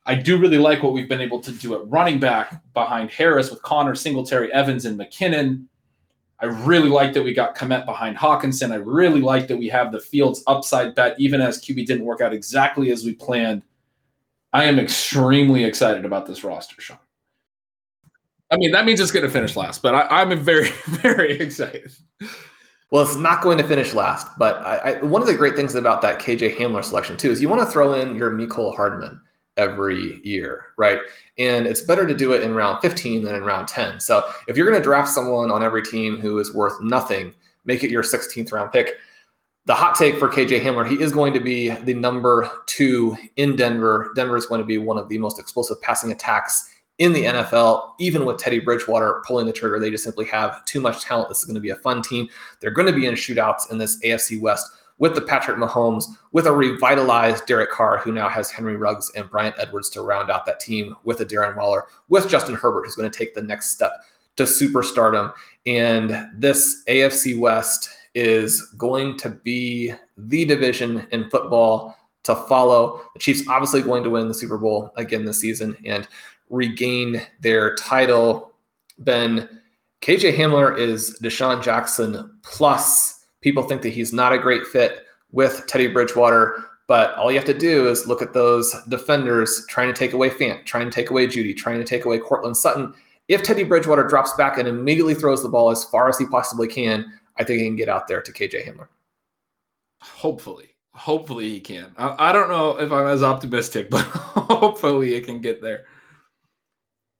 I 0.04 0.16
do 0.16 0.36
really 0.36 0.58
like 0.58 0.82
what 0.82 0.92
we've 0.92 1.08
been 1.08 1.20
able 1.20 1.40
to 1.40 1.52
do 1.52 1.74
at 1.74 1.88
running 1.88 2.18
back 2.18 2.60
behind 2.74 3.10
Harris 3.10 3.50
with 3.50 3.62
Conner, 3.62 3.94
Singletary, 3.94 4.52
Evans, 4.52 4.84
and 4.84 4.98
McKinnon. 4.98 5.66
I 6.42 6.46
really 6.46 6.88
like 6.88 7.12
that 7.12 7.22
we 7.22 7.32
got 7.32 7.56
Kmet 7.56 7.86
behind 7.86 8.16
Hockenson. 8.16 8.72
I 8.72 8.76
really 8.76 9.20
like 9.20 9.46
that 9.46 9.56
we 9.56 9.68
have 9.68 9.92
the 9.92 10.00
Fields 10.00 10.42
upside 10.48 10.92
bet, 10.96 11.14
even 11.18 11.40
as 11.40 11.62
QB 11.62 11.86
didn't 11.86 12.04
work 12.04 12.20
out 12.20 12.34
exactly 12.34 12.90
as 12.90 13.04
we 13.04 13.14
planned. 13.14 13.62
I 14.52 14.64
am 14.64 14.80
extremely 14.80 15.62
excited 15.62 16.04
about 16.04 16.26
this 16.26 16.42
roster, 16.42 16.80
Sean. 16.80 16.98
I 18.50 18.56
mean, 18.56 18.72
that 18.72 18.84
means 18.84 18.98
it's 18.98 19.12
going 19.12 19.24
to 19.24 19.30
finish 19.30 19.56
last, 19.56 19.82
but 19.82 19.94
I, 19.94 20.22
am 20.22 20.36
very, 20.40 20.68
very 20.84 21.38
excited. 21.38 21.92
Well, 22.90 23.04
it's 23.04 23.16
not 23.16 23.40
going 23.40 23.56
to 23.58 23.64
finish 23.64 23.94
last, 23.94 24.26
but 24.36 24.56
I, 24.56 24.76
I, 24.76 25.02
one 25.02 25.22
of 25.22 25.28
the 25.28 25.34
great 25.34 25.54
things 25.54 25.76
about 25.76 26.02
that 26.02 26.18
KJ 26.18 26.56
Hamler 26.56 26.84
selection 26.84 27.16
too 27.16 27.30
is 27.30 27.40
you 27.40 27.48
want 27.48 27.62
to 27.62 27.66
throw 27.66 27.94
in 27.94 28.16
your 28.16 28.32
Mecole 28.32 28.74
Hardman 28.74 29.20
every 29.56 30.20
year, 30.24 30.66
right? 30.76 31.00
And 31.38 31.66
it's 31.66 31.82
better 31.82 32.06
to 32.06 32.14
do 32.14 32.32
it 32.32 32.42
in 32.42 32.54
round 32.54 32.80
15 32.82 33.24
than 33.24 33.34
in 33.34 33.44
round 33.44 33.68
10. 33.68 34.00
So 34.00 34.28
if 34.48 34.56
you're 34.56 34.68
going 34.68 34.80
to 34.80 34.84
draft 34.84 35.08
someone 35.08 35.50
on 35.50 35.62
every 35.62 35.82
team 35.82 36.18
who 36.18 36.38
is 36.38 36.54
worth 36.54 36.80
nothing, 36.80 37.34
make 37.64 37.84
it 37.84 37.90
your 37.90 38.02
16th 38.02 38.52
round 38.52 38.72
pick. 38.72 38.96
The 39.64 39.74
hot 39.74 39.94
take 39.94 40.18
for 40.18 40.28
KJ 40.28 40.60
Hamler, 40.60 40.88
he 40.88 41.00
is 41.00 41.12
going 41.12 41.32
to 41.34 41.40
be 41.40 41.68
the 41.68 41.94
number 41.94 42.50
two 42.66 43.16
in 43.36 43.54
Denver. 43.54 44.12
Denver 44.16 44.36
is 44.36 44.46
going 44.46 44.60
to 44.60 44.66
be 44.66 44.78
one 44.78 44.98
of 44.98 45.08
the 45.08 45.18
most 45.18 45.38
explosive 45.38 45.80
passing 45.80 46.10
attacks 46.10 46.68
in 46.98 47.12
the 47.12 47.24
NFL, 47.24 47.92
even 47.98 48.24
with 48.24 48.38
Teddy 48.38 48.58
Bridgewater 48.58 49.22
pulling 49.26 49.46
the 49.46 49.52
trigger. 49.52 49.78
They 49.78 49.90
just 49.90 50.04
simply 50.04 50.24
have 50.26 50.64
too 50.64 50.80
much 50.80 51.02
talent. 51.02 51.28
This 51.28 51.38
is 51.38 51.44
going 51.44 51.54
to 51.54 51.60
be 51.60 51.70
a 51.70 51.76
fun 51.76 52.02
team. 52.02 52.28
They're 52.60 52.70
going 52.70 52.86
to 52.86 52.92
be 52.92 53.06
in 53.06 53.14
shootouts 53.14 53.70
in 53.70 53.78
this 53.78 54.00
AFC 54.00 54.40
West 54.40 54.68
with 55.02 55.16
the 55.16 55.20
Patrick 55.20 55.56
Mahomes, 55.56 56.04
with 56.30 56.46
a 56.46 56.52
revitalized 56.52 57.44
Derek 57.46 57.72
Carr, 57.72 57.98
who 57.98 58.12
now 58.12 58.28
has 58.28 58.52
Henry 58.52 58.76
Ruggs 58.76 59.10
and 59.16 59.28
Bryan 59.28 59.52
Edwards 59.58 59.90
to 59.90 60.00
round 60.00 60.30
out 60.30 60.46
that 60.46 60.60
team, 60.60 60.94
with 61.02 61.20
a 61.20 61.26
Darren 61.26 61.56
Waller, 61.56 61.86
with 62.08 62.28
Justin 62.28 62.54
Herbert, 62.54 62.84
who's 62.84 62.94
going 62.94 63.10
to 63.10 63.18
take 63.18 63.34
the 63.34 63.42
next 63.42 63.70
step 63.70 63.90
to 64.36 64.44
superstardom. 64.44 65.32
And 65.66 66.28
this 66.36 66.84
AFC 66.88 67.36
West 67.36 67.88
is 68.14 68.62
going 68.78 69.16
to 69.18 69.30
be 69.30 69.92
the 70.16 70.44
division 70.44 71.04
in 71.10 71.28
football 71.30 71.96
to 72.22 72.36
follow. 72.36 73.02
The 73.14 73.18
Chiefs 73.18 73.48
obviously 73.48 73.82
going 73.82 74.04
to 74.04 74.10
win 74.10 74.28
the 74.28 74.34
Super 74.34 74.56
Bowl 74.56 74.92
again 74.96 75.24
this 75.24 75.40
season 75.40 75.76
and 75.84 76.06
regain 76.48 77.22
their 77.40 77.74
title. 77.74 78.52
Ben 79.00 79.48
KJ 80.00 80.36
Hamler 80.36 80.78
is 80.78 81.18
DeSean 81.20 81.60
Jackson 81.60 82.38
plus 82.44 83.21
people 83.42 83.62
think 83.62 83.82
that 83.82 83.90
he's 83.90 84.12
not 84.12 84.32
a 84.32 84.38
great 84.38 84.66
fit 84.66 85.04
with 85.30 85.64
Teddy 85.66 85.88
Bridgewater. 85.88 86.64
But 86.88 87.14
all 87.14 87.30
you 87.30 87.38
have 87.38 87.46
to 87.46 87.54
do 87.56 87.88
is 87.88 88.06
look 88.06 88.22
at 88.22 88.32
those 88.32 88.74
defenders 88.88 89.64
trying 89.68 89.88
to 89.88 89.98
take 89.98 90.12
away 90.12 90.30
Fant, 90.30 90.64
trying 90.64 90.86
to 90.86 90.90
take 90.90 91.10
away 91.10 91.26
Jeudy, 91.26 91.56
trying 91.56 91.78
to 91.78 91.84
take 91.84 92.04
away 92.04 92.18
Courtland 92.18 92.56
Sutton. 92.56 92.92
If 93.28 93.42
Teddy 93.42 93.64
Bridgewater 93.64 94.04
drops 94.04 94.32
back 94.34 94.58
and 94.58 94.66
immediately 94.66 95.14
throws 95.14 95.42
the 95.42 95.48
ball 95.48 95.70
as 95.70 95.84
far 95.84 96.08
as 96.08 96.18
he 96.18 96.26
possibly 96.26 96.68
can, 96.68 97.12
I 97.38 97.44
think 97.44 97.60
he 97.60 97.66
can 97.66 97.76
get 97.76 97.88
out 97.88 98.08
there 98.08 98.20
to 98.20 98.32
KJ 98.32 98.66
Hamler. 98.66 98.88
Hopefully. 100.02 100.70
Hopefully 100.94 101.48
he 101.48 101.60
can. 101.60 101.92
I, 101.96 102.30
I 102.30 102.32
don't 102.32 102.50
know 102.50 102.78
if 102.78 102.92
I'm 102.92 103.06
as 103.06 103.22
optimistic, 103.22 103.88
but 103.90 104.02
hopefully 104.02 105.14
it 105.14 105.24
can 105.24 105.40
get 105.40 105.62
there. 105.62 105.86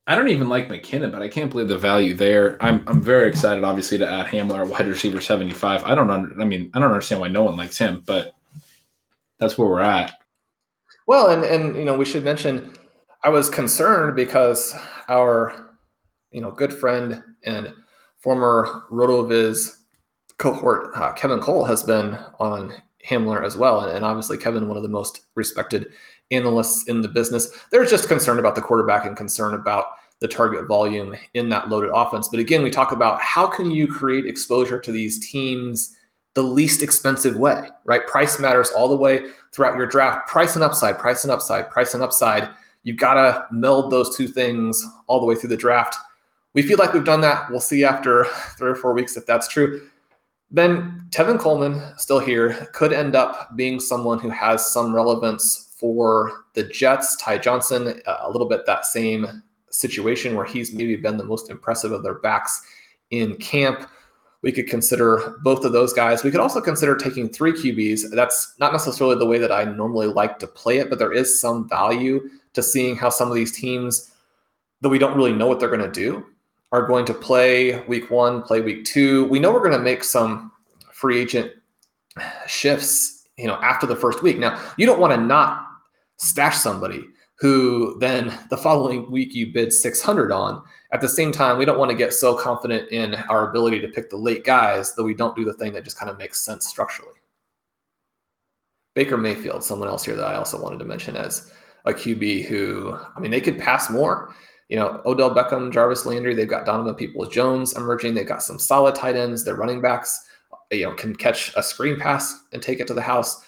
I 0.06 0.16
don't 0.16 0.28
even 0.28 0.48
like 0.48 0.68
McKinnon, 0.68 1.12
but 1.12 1.22
I 1.22 1.28
can't 1.28 1.50
believe 1.50 1.68
the 1.68 1.78
value 1.78 2.14
there. 2.14 2.62
I'm 2.62 2.82
I'm 2.88 3.00
very 3.00 3.28
excited, 3.28 3.62
obviously, 3.62 3.98
to 3.98 4.10
add 4.10 4.26
Hamler, 4.26 4.68
wide 4.68 4.88
receiver 4.88 5.20
75. 5.20 5.84
I 5.84 5.94
don't 5.94 6.10
under, 6.10 6.40
I 6.40 6.44
mean, 6.44 6.70
I 6.74 6.80
don't 6.80 6.90
understand 6.90 7.20
why 7.20 7.28
no 7.28 7.44
one 7.44 7.56
likes 7.56 7.78
him, 7.78 8.02
but 8.04 8.34
that's 9.38 9.56
where 9.56 9.68
we're 9.68 9.80
at. 9.80 10.18
Well, 11.06 11.30
and 11.30 11.44
and 11.44 11.76
you 11.76 11.84
know, 11.84 11.96
we 11.96 12.04
should 12.04 12.24
mention 12.24 12.74
I 13.22 13.28
was 13.28 13.48
concerned 13.48 14.16
because 14.16 14.74
our 15.08 15.76
you 16.32 16.40
know 16.40 16.50
good 16.50 16.72
friend 16.72 17.22
and 17.44 17.72
former 18.18 18.84
RotoViz 18.90 19.76
cohort 20.38 20.96
uh, 20.96 21.12
Kevin 21.12 21.40
Cole 21.40 21.64
has 21.64 21.84
been 21.84 22.18
on 22.40 22.74
Hamler 23.08 23.44
as 23.44 23.56
well, 23.56 23.80
and, 23.80 23.96
and 23.96 24.04
obviously 24.04 24.36
Kevin, 24.36 24.66
one 24.66 24.76
of 24.76 24.82
the 24.82 24.88
most 24.88 25.22
respected 25.36 25.92
analysts 26.32 26.88
in 26.88 27.00
the 27.00 27.08
business. 27.08 27.50
They're 27.70 27.84
just 27.84 28.08
concerned 28.08 28.40
about 28.40 28.54
the 28.54 28.62
quarterback 28.62 29.06
and 29.06 29.16
concerned 29.16 29.54
about 29.54 29.86
the 30.20 30.28
target 30.28 30.66
volume 30.66 31.14
in 31.34 31.48
that 31.48 31.68
loaded 31.68 31.90
offense. 31.92 32.28
But 32.28 32.40
again, 32.40 32.62
we 32.62 32.70
talk 32.70 32.92
about 32.92 33.20
how 33.20 33.46
can 33.46 33.70
you 33.70 33.86
create 33.86 34.24
exposure 34.24 34.78
to 34.78 34.92
these 34.92 35.28
teams 35.30 35.96
the 36.34 36.42
least 36.42 36.82
expensive 36.82 37.36
way, 37.36 37.68
right? 37.84 38.06
Price 38.06 38.38
matters 38.38 38.70
all 38.70 38.88
the 38.88 38.96
way 38.96 39.26
throughout 39.52 39.76
your 39.76 39.86
draft. 39.86 40.28
Price 40.28 40.54
and 40.54 40.64
upside, 40.64 40.98
price 40.98 41.24
and 41.24 41.30
upside, 41.32 41.68
price 41.70 41.94
and 41.94 42.02
upside. 42.02 42.48
You've 42.84 42.96
got 42.96 43.14
to 43.14 43.46
meld 43.50 43.90
those 43.90 44.16
two 44.16 44.28
things 44.28 44.84
all 45.08 45.20
the 45.20 45.26
way 45.26 45.34
through 45.34 45.50
the 45.50 45.56
draft. 45.56 45.96
We 46.54 46.62
feel 46.62 46.78
like 46.78 46.92
we've 46.94 47.04
done 47.04 47.20
that. 47.22 47.50
We'll 47.50 47.60
see 47.60 47.84
after 47.84 48.24
three 48.58 48.70
or 48.70 48.76
four 48.76 48.92
weeks 48.94 49.16
if 49.16 49.26
that's 49.26 49.48
true. 49.48 49.88
Then 50.50 51.06
Tevin 51.10 51.38
Coleman, 51.38 51.82
still 51.96 52.18
here, 52.18 52.68
could 52.72 52.92
end 52.92 53.16
up 53.16 53.56
being 53.56 53.80
someone 53.80 54.18
who 54.18 54.28
has 54.28 54.70
some 54.70 54.94
relevance 54.94 55.71
for 55.82 56.44
the 56.54 56.62
Jets, 56.62 57.16
Ty 57.16 57.38
Johnson, 57.38 58.00
uh, 58.06 58.18
a 58.20 58.30
little 58.30 58.48
bit 58.48 58.66
that 58.66 58.86
same 58.86 59.42
situation 59.68 60.36
where 60.36 60.44
he's 60.44 60.72
maybe 60.72 60.94
been 60.94 61.16
the 61.16 61.24
most 61.24 61.50
impressive 61.50 61.90
of 61.90 62.04
their 62.04 62.14
backs 62.14 62.62
in 63.10 63.34
camp. 63.38 63.88
We 64.42 64.52
could 64.52 64.68
consider 64.68 65.40
both 65.42 65.64
of 65.64 65.72
those 65.72 65.92
guys. 65.92 66.22
We 66.22 66.30
could 66.30 66.38
also 66.38 66.60
consider 66.60 66.94
taking 66.94 67.28
three 67.28 67.50
QBs. 67.52 68.14
That's 68.14 68.54
not 68.60 68.70
necessarily 68.70 69.16
the 69.16 69.26
way 69.26 69.38
that 69.38 69.50
I 69.50 69.64
normally 69.64 70.06
like 70.06 70.38
to 70.38 70.46
play 70.46 70.78
it, 70.78 70.88
but 70.88 71.00
there 71.00 71.12
is 71.12 71.40
some 71.40 71.68
value 71.68 72.30
to 72.52 72.62
seeing 72.62 72.94
how 72.94 73.10
some 73.10 73.28
of 73.28 73.34
these 73.34 73.50
teams, 73.50 74.12
though 74.82 74.88
we 74.88 75.00
don't 75.00 75.16
really 75.16 75.32
know 75.32 75.48
what 75.48 75.58
they're 75.58 75.68
going 75.68 75.80
to 75.80 75.90
do, 75.90 76.24
are 76.70 76.86
going 76.86 77.04
to 77.06 77.14
play 77.14 77.84
week 77.86 78.08
one, 78.08 78.40
play 78.40 78.60
week 78.60 78.84
two. 78.84 79.24
We 79.24 79.40
know 79.40 79.52
we're 79.52 79.58
going 79.58 79.72
to 79.72 79.80
make 79.80 80.04
some 80.04 80.52
free 80.92 81.20
agent 81.20 81.50
shifts, 82.46 83.26
you 83.36 83.48
know, 83.48 83.56
after 83.56 83.84
the 83.84 83.96
first 83.96 84.22
week. 84.22 84.38
Now, 84.38 84.60
you 84.76 84.86
don't 84.86 85.00
want 85.00 85.12
to 85.12 85.20
not 85.20 85.61
stash 86.22 86.56
somebody 86.56 87.04
who 87.38 87.98
then 87.98 88.32
the 88.50 88.56
following 88.56 89.10
week 89.10 89.34
you 89.34 89.52
bid 89.52 89.72
600 89.72 90.30
on. 90.30 90.62
At 90.92 91.00
the 91.00 91.08
same 91.08 91.32
time, 91.32 91.58
we 91.58 91.64
don't 91.64 91.78
want 91.78 91.90
to 91.90 91.96
get 91.96 92.14
so 92.14 92.36
confident 92.36 92.90
in 92.90 93.14
our 93.28 93.50
ability 93.50 93.80
to 93.80 93.88
pick 93.88 94.10
the 94.10 94.16
late 94.16 94.44
guys 94.44 94.94
that 94.94 95.02
we 95.02 95.14
don't 95.14 95.34
do 95.34 95.44
the 95.44 95.54
thing 95.54 95.72
that 95.72 95.84
just 95.84 95.98
kind 95.98 96.10
of 96.10 96.18
makes 96.18 96.40
sense 96.40 96.68
structurally. 96.68 97.16
Baker 98.94 99.16
Mayfield, 99.16 99.64
someone 99.64 99.88
else 99.88 100.04
here 100.04 100.14
that 100.14 100.26
I 100.26 100.36
also 100.36 100.62
wanted 100.62 100.78
to 100.80 100.84
mention 100.84 101.16
as 101.16 101.50
a 101.84 101.92
QB 101.92 102.44
who, 102.44 102.96
I 103.16 103.18
mean, 103.18 103.30
they 103.30 103.40
could 103.40 103.58
pass 103.58 103.90
more. 103.90 104.34
You 104.68 104.76
know, 104.76 105.02
Odell 105.04 105.34
Beckham, 105.34 105.72
Jarvis 105.72 106.06
Landry, 106.06 106.34
they've 106.34 106.48
got 106.48 106.66
Donovan 106.66 106.94
Peoples 106.94 107.28
Jones 107.28 107.76
emerging. 107.76 108.14
They've 108.14 108.26
got 108.26 108.42
some 108.42 108.58
solid 108.58 108.94
tight 108.94 109.16
ends. 109.16 109.44
Their 109.44 109.56
running 109.56 109.80
backs, 109.80 110.28
you 110.70 110.84
know, 110.84 110.94
can 110.94 111.16
catch 111.16 111.52
a 111.56 111.62
screen 111.62 111.98
pass 111.98 112.44
and 112.52 112.62
take 112.62 112.78
it 112.78 112.86
to 112.86 112.94
the 112.94 113.02
house. 113.02 113.42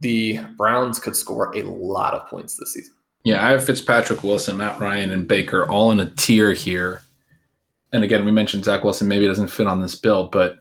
The 0.00 0.40
Browns 0.56 0.98
could 0.98 1.16
score 1.16 1.56
a 1.56 1.62
lot 1.62 2.14
of 2.14 2.28
points 2.28 2.56
this 2.56 2.74
season. 2.74 2.94
Yeah, 3.24 3.44
I 3.44 3.50
have 3.50 3.64
Fitzpatrick 3.64 4.22
Wilson, 4.22 4.56
Matt 4.56 4.78
Ryan, 4.78 5.10
and 5.10 5.26
Baker 5.26 5.68
all 5.68 5.90
in 5.90 6.00
a 6.00 6.10
tier 6.10 6.52
here. 6.52 7.02
And 7.92 8.04
again, 8.04 8.24
we 8.24 8.30
mentioned 8.30 8.64
Zach 8.64 8.84
Wilson 8.84 9.08
maybe 9.08 9.26
doesn't 9.26 9.48
fit 9.48 9.66
on 9.66 9.80
this 9.80 9.94
bill, 9.94 10.28
but 10.28 10.58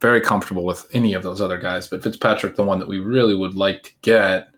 very 0.00 0.20
comfortable 0.20 0.64
with 0.64 0.86
any 0.92 1.14
of 1.14 1.22
those 1.22 1.40
other 1.40 1.58
guys. 1.58 1.88
But 1.88 2.02
Fitzpatrick, 2.02 2.56
the 2.56 2.64
one 2.64 2.78
that 2.78 2.88
we 2.88 3.00
really 3.00 3.34
would 3.34 3.54
like 3.54 3.82
to 3.84 3.92
get 4.02 4.48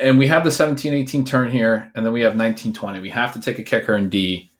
and 0.00 0.18
we 0.18 0.26
have 0.26 0.44
the 0.44 0.50
17 0.50 0.92
18 0.92 1.24
turn 1.24 1.50
here, 1.50 1.90
and 1.94 2.04
then 2.04 2.12
we 2.12 2.20
have 2.20 2.36
19 2.36 2.72
20. 2.72 3.00
We 3.00 3.10
have 3.10 3.32
to 3.34 3.40
take 3.40 3.58
a 3.58 3.62
kicker 3.62 3.96
in 3.96 4.08
D 4.08 4.50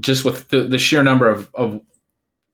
just 0.00 0.24
with 0.24 0.48
the, 0.48 0.62
the 0.62 0.78
sheer 0.78 1.02
number 1.02 1.28
of, 1.28 1.50
of 1.54 1.80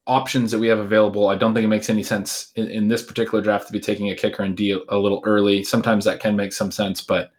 options 0.07 0.51
that 0.51 0.59
we 0.59 0.69
have 0.69 0.79
available. 0.79 1.29
I 1.29 1.37
don't 1.37 1.55
think 1.55 1.65
it 1.65 1.69
makes 1.69 1.89
any 1.89 2.03
sense 2.03 2.53
in, 2.57 2.69
in 2.69 2.89
this 2.89 3.03
particular 3.03 3.43
draft 3.43 3.67
to 3.67 3.73
be 3.73 3.81
taking 3.81 4.11
a 4.11 4.15
kicker 4.15 4.45
in 4.45 4.55
D 4.55 4.73
a, 4.73 4.79
a, 4.89 4.99
little 4.99 5.23
early. 5.25 5.65
Sometimes 5.65 6.05
that 6.05 6.21
can 6.21 6.37
make 6.37 6.53
some 6.53 6.71
sense, 6.71 7.01
but 7.01 7.31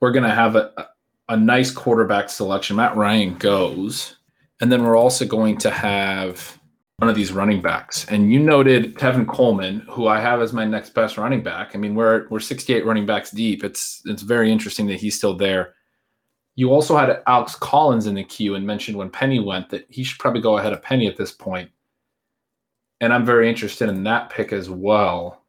we're 0.00 0.12
going 0.12 0.24
to 0.24 0.34
have 0.34 0.56
a, 0.56 0.88
a 1.28 1.36
nice 1.36 1.70
quarterback 1.70 2.30
selection. 2.30 2.76
Matt 2.76 2.96
Ryan 2.96 3.34
goes, 3.34 4.16
and 4.60 4.72
then 4.72 4.82
we're 4.82 4.96
also 4.96 5.26
going 5.26 5.58
to 5.58 5.70
have 5.70 6.58
one 6.98 7.08
of 7.08 7.14
these 7.14 7.32
running 7.32 7.60
backs. 7.60 8.06
And 8.06 8.32
you 8.32 8.40
noted 8.40 8.96
Tevin 8.96 9.26
Coleman, 9.26 9.80
who 9.88 10.08
I 10.08 10.20
have 10.20 10.40
as 10.40 10.52
my 10.52 10.64
next 10.64 10.94
best 10.94 11.16
running 11.16 11.42
back. 11.42 11.72
I 11.74 11.78
mean, 11.78 11.94
we're 11.94 12.26
we're 12.28 12.40
68 12.40 12.84
running 12.86 13.06
backs 13.06 13.30
deep. 13.30 13.62
It's 13.62 14.02
it's 14.06 14.22
very 14.22 14.50
interesting 14.50 14.86
that 14.86 15.00
he's 15.00 15.16
still 15.16 15.34
there. 15.34 15.74
You 16.58 16.72
also 16.72 16.96
had 16.96 17.22
Alex 17.28 17.54
Collins 17.54 18.08
in 18.08 18.16
the 18.16 18.24
queue 18.24 18.56
and 18.56 18.66
mentioned 18.66 18.98
when 18.98 19.10
Penny 19.10 19.38
went 19.38 19.70
that 19.70 19.86
he 19.90 20.02
should 20.02 20.18
probably 20.18 20.40
go 20.40 20.58
ahead 20.58 20.72
of 20.72 20.82
Penny 20.82 21.06
at 21.06 21.16
this 21.16 21.30
point. 21.30 21.70
And 23.00 23.14
I'm 23.14 23.24
very 23.24 23.48
interested 23.48 23.88
in 23.88 24.02
that 24.02 24.28
pick 24.30 24.52
as 24.52 24.68
well. 24.68 25.44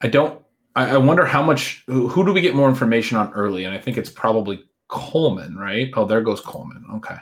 I 0.00 0.08
don't 0.08 0.42
I, 0.74 0.96
I 0.96 0.96
wonder 0.96 1.24
how 1.24 1.44
much 1.44 1.84
who, 1.86 2.08
who 2.08 2.26
do 2.26 2.32
we 2.32 2.40
get 2.40 2.56
more 2.56 2.68
information 2.68 3.16
on 3.16 3.32
early? 3.34 3.66
And 3.66 3.72
I 3.72 3.78
think 3.78 3.96
it's 3.96 4.10
probably 4.10 4.64
Coleman, 4.88 5.56
right? 5.56 5.92
Oh, 5.94 6.04
there 6.04 6.22
goes 6.22 6.40
Coleman. 6.40 6.84
Okay. 6.92 7.18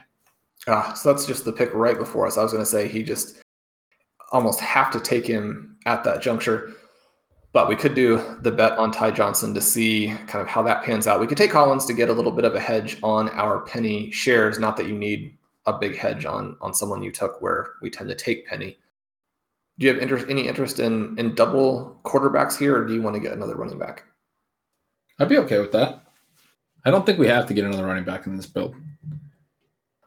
Ah, 0.66 0.94
so 0.94 1.12
that's 1.12 1.26
just 1.26 1.44
the 1.44 1.52
pick 1.52 1.68
right 1.74 1.98
before 1.98 2.26
us. 2.26 2.38
I 2.38 2.42
was 2.42 2.52
going 2.52 2.64
to 2.64 2.70
say 2.70 2.88
he 2.88 3.02
just 3.02 3.42
almost 4.32 4.60
have 4.60 4.90
to 4.92 4.98
take 4.98 5.26
him 5.26 5.76
at 5.84 6.04
that 6.04 6.22
juncture. 6.22 6.72
But 7.56 7.70
we 7.70 7.74
could 7.74 7.94
do 7.94 8.22
the 8.42 8.50
bet 8.50 8.76
on 8.76 8.92
Ty 8.92 9.12
Johnson 9.12 9.54
to 9.54 9.62
see 9.62 10.08
kind 10.26 10.42
of 10.42 10.46
how 10.46 10.62
that 10.64 10.82
pans 10.84 11.06
out. 11.06 11.20
We 11.20 11.26
could 11.26 11.38
take 11.38 11.50
Collins 11.50 11.86
to 11.86 11.94
get 11.94 12.10
a 12.10 12.12
little 12.12 12.30
bit 12.30 12.44
of 12.44 12.54
a 12.54 12.60
hedge 12.60 12.98
on 13.02 13.30
our 13.30 13.60
penny 13.60 14.10
shares. 14.10 14.58
Not 14.58 14.76
that 14.76 14.88
you 14.88 14.92
need 14.92 15.38
a 15.64 15.72
big 15.72 15.96
hedge 15.96 16.26
on 16.26 16.58
on 16.60 16.74
someone 16.74 17.02
you 17.02 17.10
took 17.10 17.40
where 17.40 17.68
we 17.80 17.88
tend 17.88 18.10
to 18.10 18.14
take 18.14 18.46
penny. 18.46 18.76
Do 19.78 19.86
you 19.86 19.94
have 19.94 20.02
interest, 20.02 20.26
any 20.28 20.46
interest 20.46 20.80
in 20.80 21.18
in 21.18 21.34
double 21.34 21.98
quarterbacks 22.04 22.58
here, 22.58 22.76
or 22.76 22.84
do 22.84 22.92
you 22.92 23.00
want 23.00 23.14
to 23.14 23.20
get 23.20 23.32
another 23.32 23.54
running 23.54 23.78
back? 23.78 24.04
I'd 25.18 25.30
be 25.30 25.38
okay 25.38 25.58
with 25.58 25.72
that. 25.72 26.02
I 26.84 26.90
don't 26.90 27.06
think 27.06 27.18
we 27.18 27.26
have 27.28 27.46
to 27.46 27.54
get 27.54 27.64
another 27.64 27.86
running 27.86 28.04
back 28.04 28.26
in 28.26 28.36
this 28.36 28.44
build. 28.44 28.74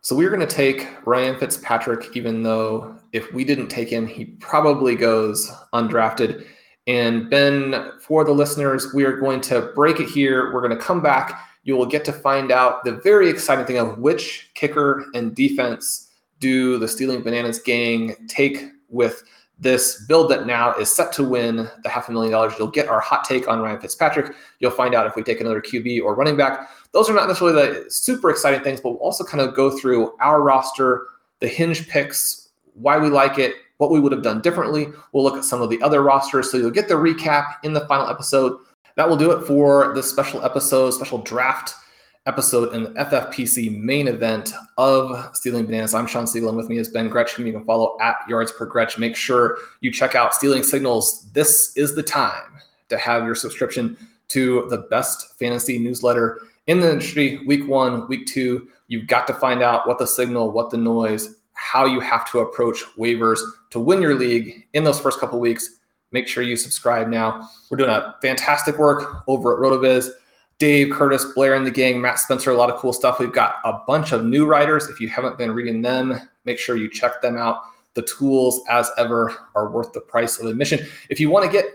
So 0.02 0.16
we're 0.16 0.30
going 0.30 0.48
to 0.48 0.56
take 0.56 0.88
Ryan 1.04 1.36
Fitzpatrick, 1.40 2.16
even 2.16 2.44
though 2.44 2.96
if 3.12 3.34
we 3.34 3.44
didn't 3.44 3.70
take 3.70 3.90
him, 3.90 4.06
he 4.06 4.26
probably 4.26 4.96
goes 4.96 5.52
undrafted. 5.74 6.46
And 6.90 7.30
Ben, 7.30 7.92
for 8.00 8.24
the 8.24 8.32
listeners, 8.32 8.96
we 8.96 9.04
are 9.04 9.16
going 9.16 9.42
to 9.42 9.72
break 9.76 10.00
it 10.00 10.10
here. 10.10 10.52
We're 10.52 10.68
going 10.68 10.76
to 10.76 10.84
come 10.84 11.04
back. 11.04 11.40
You 11.62 11.78
will 11.78 11.86
get 11.86 12.04
to 12.06 12.12
find 12.12 12.52
out 12.52 12.84
the 12.84 12.94
very 12.94 13.30
exciting 13.30 13.68
thing 13.68 13.78
of 13.78 14.00
which 14.00 14.50
kicker 14.56 15.06
and 15.14 15.36
defense 15.36 16.10
do 16.40 16.80
the 16.80 16.88
Stealing 16.88 17.22
Bananas 17.22 17.60
gang 17.60 18.16
take 18.28 18.64
with 18.90 19.22
this 19.60 20.04
build 20.08 20.32
that 20.32 20.48
now 20.48 20.74
is 20.78 20.92
set 20.92 21.14
to 21.14 21.24
win 21.24 21.70
the 21.84 21.90
half 21.90 22.10
a 22.10 22.12
million 22.12 22.32
dollars. 22.32 22.54
You'll 22.58 22.70
get 22.72 22.88
our 22.88 23.02
hot 23.02 23.24
take 23.24 23.48
on 23.48 23.62
Ryan 23.62 23.80
Fitzpatrick. 23.80 24.34
You'll 24.58 24.72
find 24.72 24.96
out 24.96 25.06
if 25.06 25.16
we 25.16 25.22
take 25.22 25.42
another 25.42 25.62
QB 25.62 26.02
or 26.02 26.16
running 26.16 26.38
back. 26.38 26.72
Those 26.92 27.08
are 27.08 27.14
not 27.14 27.28
necessarily 27.28 27.84
the 27.84 27.92
super 27.92 28.32
exciting 28.32 28.62
things, 28.62 28.82
but 28.82 28.94
we'll 28.94 29.00
also 29.00 29.24
kind 29.24 29.42
of 29.42 29.54
go 29.54 29.78
through 29.78 30.18
our 30.22 30.42
roster, 30.42 31.06
the 31.40 31.48
hinge 31.48 31.88
picks, 31.88 32.50
why 32.74 32.98
we 32.98 33.10
like 33.10 33.38
it, 33.38 33.54
what 33.80 33.92
we 33.92 34.00
would 34.00 34.12
have 34.12 34.22
done 34.22 34.42
differently. 34.42 34.90
We'll 35.14 35.24
look 35.24 35.38
at 35.38 35.46
some 35.46 35.62
of 35.62 35.70
the 35.70 35.82
other 35.82 36.04
rosters. 36.04 36.52
So 36.52 36.58
you'll 36.58 36.70
get 36.70 36.88
the 36.88 36.96
recap 36.96 37.56
in 37.64 37.74
the 37.74 37.88
final 37.88 38.08
episode. 38.08 38.60
That 38.96 39.10
will 39.10 39.18
do 39.18 39.32
it 39.32 39.48
for 39.48 39.94
this 39.96 40.10
special 40.10 40.44
episode, 40.44 40.92
special 40.92 41.20
draft 41.20 41.74
episode 42.26 42.74
in 42.74 42.84
the 42.84 42.90
FFPC 42.92 43.82
main 43.82 44.10
event 44.10 44.54
of 44.78 45.34
Stealing 45.34 45.66
Bananas. 45.66 45.94
I'm 45.94 46.08
Shawn 46.08 46.26
Siegele, 46.26 46.50
and 46.50 46.58
with 46.58 46.68
me 46.68 46.78
is 46.78 46.90
Ben 46.90 47.08
Gretch, 47.08 47.32
whom 47.32 47.48
you 47.48 47.54
can 47.54 47.64
follow 47.64 47.98
at 48.02 48.18
Yards 48.28 48.52
Per 48.52 48.66
Gretch. 48.66 48.98
Make 48.98 49.16
sure 49.16 49.58
you 49.80 49.92
check 49.92 50.14
out 50.14 50.36
Stealing 50.36 50.62
Signals. 50.62 51.32
This 51.32 51.76
is 51.78 51.96
the 51.96 52.04
time 52.04 52.60
to 52.90 52.98
have 52.98 53.24
your 53.24 53.36
subscription 53.36 53.98
to 54.28 54.68
the 54.70 54.80
best 54.90 55.40
fantasy 55.40 55.80
newsletter 55.80 56.42
in 56.68 56.82
the 56.82 56.92
industry. 56.92 57.46
Week 57.48 57.66
one, 57.66 58.08
week 58.10 58.28
two, 58.28 58.68
you've 58.90 59.08
got 59.08 59.26
to 59.28 59.34
find 59.34 59.64
out 59.64 59.88
what 59.88 59.98
the 59.98 60.06
signal, 60.06 60.52
what 60.52 60.70
the 60.70 60.78
noise, 60.78 61.36
how 61.60 61.86
you 61.86 62.00
have 62.00 62.30
to 62.32 62.40
approach 62.40 62.84
waivers 62.98 63.40
to 63.70 63.80
win 63.80 64.02
your 64.02 64.16
league 64.16 64.66
in 64.74 64.84
those 64.84 65.00
first 65.00 65.20
couple 65.20 65.40
weeks. 65.40 65.78
Make 66.12 66.28
sure 66.28 66.42
you 66.42 66.56
subscribe 66.56 67.08
now. 67.08 67.48
We're 67.70 67.78
doing 67.78 67.90
a 67.90 68.16
fantastic 68.22 68.78
work 68.78 69.24
over 69.28 69.54
at 69.54 69.60
RotoViz. 69.60 70.10
Dave, 70.58 70.92
Curtis, 70.92 71.26
Blair, 71.36 71.54
and 71.54 71.66
the 71.66 71.72
gang, 71.72 72.02
Matt 72.02 72.20
Spencer, 72.20 72.52
a 72.52 72.56
lot 72.56 72.70
of 72.70 72.80
cool 72.80 72.92
stuff. 72.92 73.20
We've 73.20 73.32
got 73.32 73.56
a 73.64 73.74
bunch 73.88 74.12
of 74.12 74.26
new 74.26 74.46
writers. 74.46 74.88
If 74.88 75.00
you 75.00 75.08
haven't 75.08 75.38
been 75.38 75.52
reading 75.52 75.82
them, 75.82 76.20
make 76.46 76.58
sure 76.58 76.76
you 76.76 76.90
check 76.90 77.22
them 77.22 77.38
out. 77.38 77.62
The 77.94 78.02
tools, 78.02 78.62
as 78.70 78.90
ever, 78.98 79.34
are 79.56 79.70
worth 79.70 79.94
the 79.94 80.02
price 80.02 80.40
of 80.40 80.48
admission. 80.48 80.86
If 81.10 81.20
you 81.20 81.30
want 81.30 81.46
to 81.46 81.52
get 81.52 81.66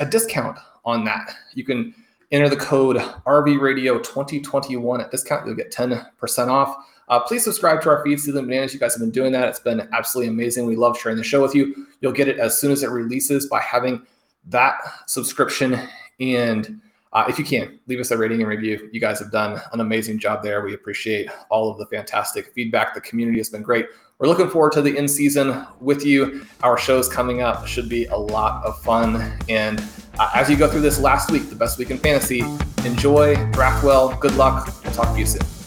a 0.00 0.06
discount 0.06 0.58
on 0.84 1.04
that, 1.04 1.34
you 1.54 1.64
can 1.64 1.94
enter 2.30 2.48
the 2.48 2.56
code 2.56 2.96
RV 2.96 3.60
Radio 3.60 3.98
2021 3.98 5.00
at 5.00 5.10
discount. 5.10 5.46
You'll 5.46 5.56
get 5.56 5.72
10% 5.72 6.48
off. 6.48 6.76
Uh, 7.12 7.20
please 7.20 7.44
subscribe 7.44 7.82
to 7.82 7.90
our 7.90 8.02
feed, 8.02 8.18
Stealing 8.18 8.46
Bananas. 8.46 8.72
You 8.72 8.80
guys 8.80 8.94
have 8.94 9.00
been 9.00 9.10
doing 9.10 9.32
that. 9.32 9.46
It's 9.46 9.60
been 9.60 9.86
absolutely 9.92 10.32
amazing. 10.32 10.64
We 10.64 10.76
love 10.76 10.98
sharing 10.98 11.18
the 11.18 11.22
show 11.22 11.42
with 11.42 11.54
you. 11.54 11.86
You'll 12.00 12.12
get 12.12 12.26
it 12.26 12.38
as 12.38 12.58
soon 12.58 12.72
as 12.72 12.82
it 12.82 12.88
releases 12.88 13.48
by 13.48 13.60
having 13.60 14.06
that 14.46 14.76
subscription 15.06 15.78
and 16.20 16.80
uh, 17.12 17.26
if 17.28 17.38
you 17.38 17.44
can, 17.44 17.78
leave 17.86 18.00
us 18.00 18.10
a 18.12 18.16
rating 18.16 18.40
and 18.40 18.48
review. 18.48 18.88
You 18.90 18.98
guys 18.98 19.18
have 19.18 19.30
done 19.30 19.60
an 19.74 19.80
amazing 19.80 20.20
job 20.20 20.42
there. 20.42 20.64
We 20.64 20.72
appreciate 20.72 21.28
all 21.50 21.70
of 21.70 21.76
the 21.76 21.84
fantastic 21.84 22.54
feedback. 22.54 22.94
The 22.94 23.02
community 23.02 23.36
has 23.36 23.50
been 23.50 23.60
great. 23.60 23.84
We're 24.18 24.28
looking 24.28 24.48
forward 24.48 24.72
to 24.72 24.80
the 24.80 24.96
in 24.96 25.06
season 25.06 25.66
with 25.80 26.06
you. 26.06 26.46
Our 26.62 26.78
shows 26.78 27.10
coming 27.10 27.42
up 27.42 27.66
should 27.66 27.90
be 27.90 28.06
a 28.06 28.16
lot 28.16 28.64
of 28.64 28.80
fun. 28.80 29.38
And 29.50 29.84
uh, 30.18 30.30
as 30.34 30.48
you 30.48 30.56
go 30.56 30.66
through 30.66 30.80
this 30.80 30.98
last 30.98 31.30
week, 31.30 31.50
the 31.50 31.56
best 31.56 31.78
week 31.78 31.90
in 31.90 31.98
fantasy, 31.98 32.40
enjoy, 32.86 33.34
draft 33.50 33.84
well, 33.84 34.16
good 34.16 34.34
luck. 34.36 34.72
We'll 34.82 34.94
talk 34.94 35.12
to 35.12 35.20
you 35.20 35.26
soon. 35.26 35.61